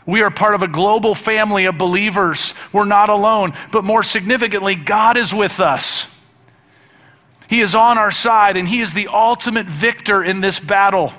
we 0.08 0.22
are 0.22 0.30
part 0.30 0.54
of 0.54 0.62
a 0.62 0.68
global 0.68 1.14
family 1.14 1.66
of 1.66 1.76
believers. 1.76 2.54
We're 2.72 2.86
not 2.86 3.10
alone. 3.10 3.52
But 3.70 3.84
more 3.84 4.02
significantly, 4.02 4.74
God 4.74 5.18
is 5.18 5.34
with 5.34 5.60
us. 5.60 6.06
He 7.46 7.60
is 7.60 7.74
on 7.74 7.98
our 7.98 8.10
side, 8.10 8.56
and 8.56 8.66
He 8.66 8.80
is 8.80 8.94
the 8.94 9.08
ultimate 9.08 9.66
victor 9.66 10.24
in 10.24 10.40
this 10.40 10.60
battle. 10.60 11.12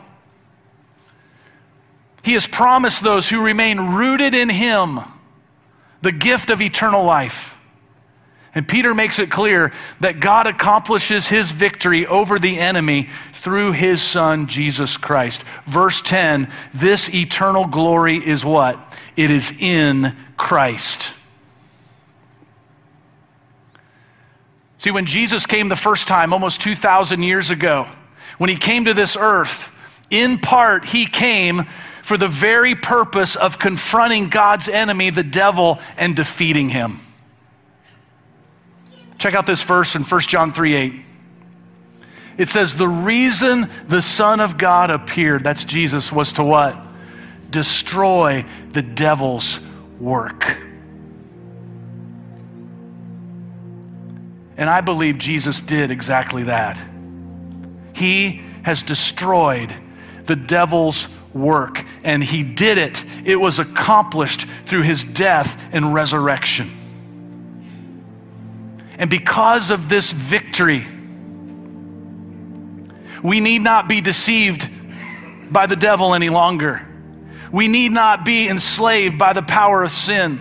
He 2.22 2.34
has 2.34 2.46
promised 2.48 3.04
those 3.04 3.30
who 3.30 3.42
remain 3.42 3.80
rooted 3.80 4.34
in 4.34 4.50
Him 4.50 5.00
the 6.02 6.12
gift 6.12 6.50
of 6.50 6.62
eternal 6.62 7.04
life. 7.04 7.54
And 8.56 8.68
Peter 8.68 8.94
makes 8.96 9.20
it 9.20 9.30
clear 9.30 9.72
that 10.00 10.20
God 10.20 10.48
accomplishes 10.48 11.28
his 11.28 11.52
victory 11.52 12.08
over 12.08 12.40
the 12.40 12.60
enemy 12.60 13.10
through 13.34 13.74
his 13.74 14.02
son, 14.02 14.48
Jesus 14.48 14.98
Christ. 14.98 15.44
Verse 15.66 16.02
10 16.02 16.52
this 16.74 17.10
eternal 17.14 17.68
glory 17.68 18.18
is 18.18 18.44
what? 18.44 18.80
It 19.16 19.30
is 19.30 19.54
in 19.60 20.16
Christ. 20.36 21.12
See, 24.80 24.92
when 24.92 25.06
Jesus 25.06 25.46
came 25.46 25.68
the 25.70 25.76
first 25.76 26.08
time, 26.08 26.32
almost 26.32 26.62
2,000 26.62 27.22
years 27.22 27.50
ago, 27.50 27.86
when 28.38 28.50
he 28.50 28.56
came 28.56 28.86
to 28.86 28.94
this 28.94 29.18
earth, 29.20 29.70
in 30.10 30.40
part, 30.40 30.86
he 30.86 31.06
came 31.06 31.68
for 32.10 32.18
the 32.18 32.28
very 32.28 32.74
purpose 32.74 33.36
of 33.36 33.60
confronting 33.60 34.30
God's 34.30 34.68
enemy, 34.68 35.12
the 35.12 35.22
devil, 35.22 35.78
and 35.96 36.16
defeating 36.16 36.68
him. 36.68 37.00
Check 39.20 39.36
out 39.36 39.46
this 39.46 39.62
verse 39.62 39.94
in 39.94 40.02
1 40.02 40.22
John 40.22 40.52
3 40.52 40.74
8. 40.74 40.94
It 42.40 42.50
says, 42.50 42.76
The 42.76 42.88
reason 42.88 43.70
the 43.88 44.02
Son 44.02 44.40
of 44.40 44.58
God 44.58 44.90
appeared, 44.90 45.44
that's 45.44 45.64
Jesus, 45.64 46.12
was 46.12 46.34
to 46.34 46.44
what? 46.44 46.76
Destroy 47.52 48.44
the 48.72 48.82
devil's 48.82 49.60
work. 50.00 50.58
And 54.58 54.68
I 54.68 54.82
believe 54.82 55.20
Jesus 55.20 55.60
did 55.60 55.92
exactly 55.92 56.46
that. 56.46 56.84
He 57.94 58.42
has 58.64 58.82
destroyed 58.82 59.72
the 60.26 60.36
devil's 60.36 61.08
work, 61.34 61.84
and 62.04 62.24
he 62.24 62.44
did 62.44 62.78
it. 62.78 63.04
It 63.26 63.40
was 63.40 63.60
accomplished 63.60 64.46
through 64.66 64.84
his 64.84 65.04
death 65.04 65.62
and 65.72 65.94
resurrection. 65.94 66.72
And 68.98 69.10
because 69.10 69.72
of 69.72 69.88
this 69.88 70.12
victory, 70.12 70.86
we 73.24 73.40
need 73.40 73.60
not 73.60 73.88
be 73.88 74.02
deceived 74.02 74.70
by 75.52 75.66
the 75.66 75.76
devil 75.76 76.14
any 76.14 76.30
longer. 76.30 76.86
We 77.52 77.68
need 77.68 77.92
not 77.92 78.26
be 78.26 78.48
enslaved 78.48 79.18
by 79.18 79.34
the 79.34 79.42
power 79.42 79.84
of 79.84 79.92
sin. 79.92 80.40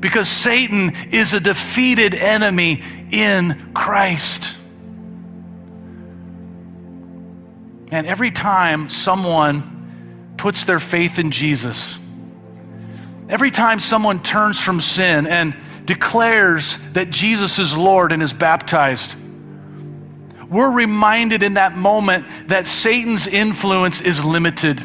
Because 0.00 0.28
Satan 0.28 0.94
is 1.10 1.34
a 1.34 1.40
defeated 1.40 2.14
enemy 2.14 2.82
in 3.10 3.72
Christ. 3.74 4.57
And 7.90 8.06
every 8.06 8.30
time 8.30 8.88
someone 8.88 10.34
puts 10.36 10.64
their 10.64 10.80
faith 10.80 11.18
in 11.18 11.30
Jesus, 11.30 11.96
every 13.28 13.50
time 13.50 13.80
someone 13.80 14.22
turns 14.22 14.60
from 14.60 14.80
sin 14.80 15.26
and 15.26 15.56
declares 15.84 16.78
that 16.92 17.10
Jesus 17.10 17.58
is 17.58 17.76
Lord 17.76 18.12
and 18.12 18.22
is 18.22 18.32
baptized, 18.32 19.14
we're 20.48 20.70
reminded 20.70 21.42
in 21.42 21.54
that 21.54 21.76
moment 21.76 22.26
that 22.48 22.66
Satan's 22.66 23.26
influence 23.26 24.00
is 24.00 24.22
limited. 24.24 24.82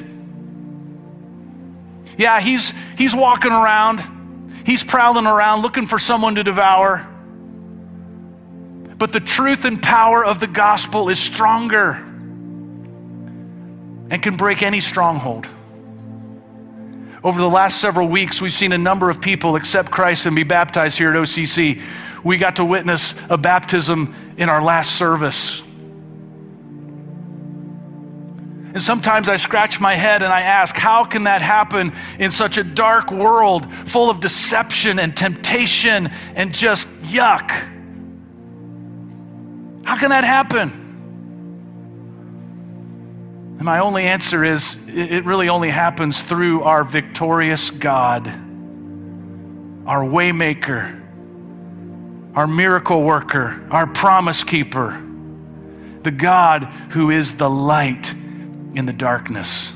Yeah, 2.18 2.40
he's, 2.40 2.74
he's 2.98 3.16
walking 3.16 3.52
around, 3.52 4.02
he's 4.66 4.84
prowling 4.84 5.26
around 5.26 5.62
looking 5.62 5.88
for 5.88 6.00
someone 6.00 6.36
to 6.36 6.44
devour. 6.44 7.08
But 8.98 9.12
the 9.12 9.20
truth 9.20 9.66
and 9.66 9.82
power 9.82 10.24
of 10.24 10.40
the 10.40 10.48
gospel 10.48 11.10
is 11.10 11.20
stronger 11.20 12.13
and 14.14 14.22
can 14.22 14.38
break 14.38 14.62
any 14.62 14.80
stronghold. 14.80 15.48
Over 17.24 17.42
the 17.42 17.50
last 17.50 17.82
several 17.82 18.08
weeks, 18.08 18.40
we've 18.40 18.54
seen 18.54 18.72
a 18.72 18.78
number 18.78 19.10
of 19.10 19.20
people 19.20 19.56
accept 19.56 19.90
Christ 19.90 20.28
and 20.28 20.36
be 20.36 20.44
baptized 20.44 21.00
here 21.00 21.10
at 21.10 21.18
OCC. 21.18 21.82
We 22.24 22.38
got 22.38 22.58
to 22.58 22.66
witness 22.66 23.16
a 23.32 23.40
baptism 23.40 24.14
in 24.38 24.50
our 24.50 24.62
last 24.62 24.98
service. 24.98 25.64
And 28.76 28.84
sometimes 28.84 29.30
I 29.30 29.38
scratch 29.38 29.80
my 29.80 29.96
head 29.96 30.22
and 30.22 30.32
I 30.32 30.42
ask, 30.42 30.76
how 30.76 31.06
can 31.06 31.24
that 31.24 31.42
happen 31.42 31.92
in 32.20 32.30
such 32.30 32.60
a 32.60 32.64
dark 32.64 33.10
world 33.10 33.66
full 33.90 34.12
of 34.12 34.20
deception 34.20 35.00
and 35.00 35.18
temptation 35.18 36.12
and 36.36 36.54
just 36.54 36.88
yuck? 37.02 37.50
How 39.84 39.98
can 39.98 40.12
that 40.12 40.24
happen? 40.24 40.83
And 43.58 43.64
my 43.64 43.80
only 43.80 44.04
answer 44.04 44.44
is 44.44 44.76
it 44.88 45.26
really 45.26 45.50
only 45.50 45.70
happens 45.70 46.22
through 46.22 46.64
our 46.64 46.84
victorious 46.84 47.72
God, 47.72 48.28
our 49.86 50.04
waymaker, 50.04 51.02
our 52.36 52.48
miracle 52.48 53.04
worker, 53.04 53.66
our 53.70 53.88
promise 53.88 54.44
keeper, 54.44 55.02
the 56.02 56.12
God 56.12 56.64
who 56.90 57.12
is 57.12 57.36
the 57.36 57.50
light 57.50 58.12
in 58.12 58.86
the 58.86 58.94
darkness. 58.94 59.72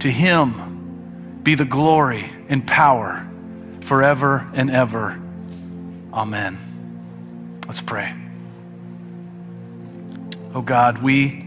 To 0.00 0.10
him 0.10 1.40
be 1.42 1.54
the 1.54 1.64
glory 1.64 2.30
and 2.48 2.66
power 2.66 3.26
forever 3.82 4.48
and 4.52 4.70
ever. 4.70 5.20
Amen. 6.12 6.58
Let's 7.66 7.80
pray. 7.80 8.12
Oh 10.54 10.62
God, 10.62 11.02
we, 11.02 11.45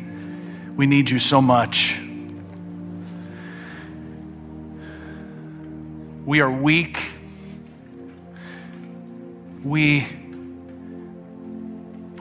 we 0.79 0.87
need 0.87 1.09
you 1.09 1.19
so 1.19 1.41
much. 1.41 1.99
We 6.25 6.39
are 6.39 6.49
weak. 6.49 6.97
We, 9.61 10.07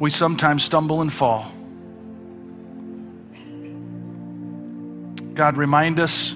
we 0.01 0.11
sometimes 0.11 0.65
stumble 0.65 1.03
and 1.03 1.13
fall. 1.13 1.53
God, 5.35 5.57
remind 5.57 6.01
us 6.01 6.35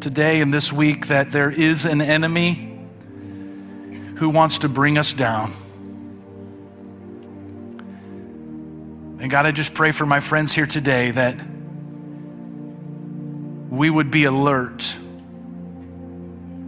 today 0.00 0.40
and 0.40 0.52
this 0.52 0.72
week 0.72 1.06
that 1.06 1.30
there 1.30 1.52
is 1.52 1.84
an 1.84 2.00
enemy 2.00 2.80
who 4.16 4.28
wants 4.28 4.58
to 4.58 4.68
bring 4.68 4.98
us 4.98 5.12
down. 5.12 5.52
And 9.20 9.30
God, 9.30 9.46
I 9.46 9.52
just 9.52 9.72
pray 9.72 9.92
for 9.92 10.04
my 10.04 10.18
friends 10.18 10.52
here 10.52 10.66
today 10.66 11.12
that 11.12 11.36
we 13.70 13.88
would 13.88 14.10
be 14.10 14.24
alert 14.24 14.94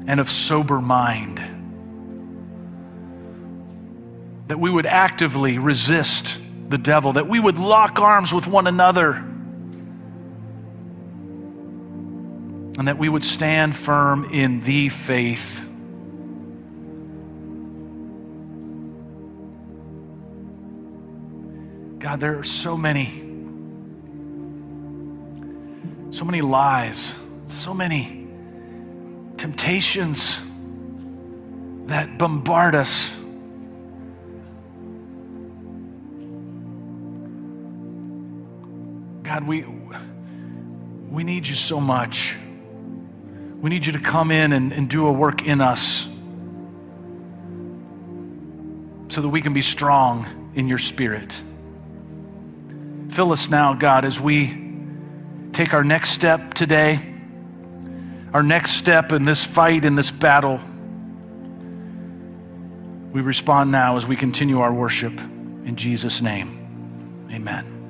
and 0.07 0.21
of 0.21 0.31
sober 0.31 0.81
mind. 0.81 1.39
That 4.49 4.59
we 4.59 4.71
would 4.71 4.87
actively 4.87 5.59
resist 5.59 6.39
the 6.69 6.79
devil, 6.79 7.13
that 7.15 7.29
we 7.29 7.39
would 7.39 7.59
lock 7.59 7.99
arms 7.99 8.33
with 8.33 8.47
one 8.47 8.67
another 8.67 9.25
and 12.79 12.89
that 12.89 12.97
we 12.99 13.09
would 13.09 13.25
stand 13.25 13.77
firm 13.77 14.25
in 14.33 14.61
the 14.61 14.89
faith. 14.89 15.61
God, 21.99 22.19
there 22.19 22.39
are 22.39 22.45
so 22.45 22.77
many, 22.77 23.32
so 26.23 26.27
many 26.27 26.41
lies, 26.41 27.13
so 27.49 27.75
many 27.75 28.29
temptations 29.39 30.39
that 31.87 32.17
bombard 32.17 32.77
us. 32.77 33.13
God, 39.25 39.49
we, 39.49 39.65
we 41.11 41.25
need 41.25 41.49
you 41.49 41.57
so 41.57 41.81
much. 41.81 42.37
We 43.61 43.69
need 43.69 43.85
you 43.85 43.91
to 43.91 43.99
come 43.99 44.31
in 44.31 44.53
and, 44.53 44.73
and 44.73 44.89
do 44.89 45.09
a 45.09 45.13
work 45.13 45.45
in 45.45 45.61
us 45.61 46.07
so 49.09 49.21
that 49.21 49.29
we 49.29 49.43
can 49.43 49.53
be 49.53 49.63
strong 49.63 50.53
in 50.55 50.69
your 50.69 50.79
spirit. 50.79 51.33
Fill 53.09 53.33
us 53.33 53.51
now, 53.51 53.75
God, 53.75 54.05
as 54.05 54.21
we 54.21 54.62
take 55.53 55.75
our 55.75 55.85
next 55.85 56.11
step 56.11 56.55
today, 56.55 56.99
our 58.33 58.43
next 58.43 58.73
step 58.73 59.13
in 59.13 59.25
this 59.25 59.45
fight, 59.45 59.85
in 59.85 59.95
this 59.95 60.11
battle. 60.11 60.59
We 63.13 63.21
respond 63.21 63.71
now 63.71 63.97
as 63.97 64.07
we 64.07 64.17
continue 64.17 64.61
our 64.61 64.73
worship. 64.73 65.13
In 65.21 65.77
Jesus' 65.77 66.23
name, 66.23 67.29
amen. 67.31 67.82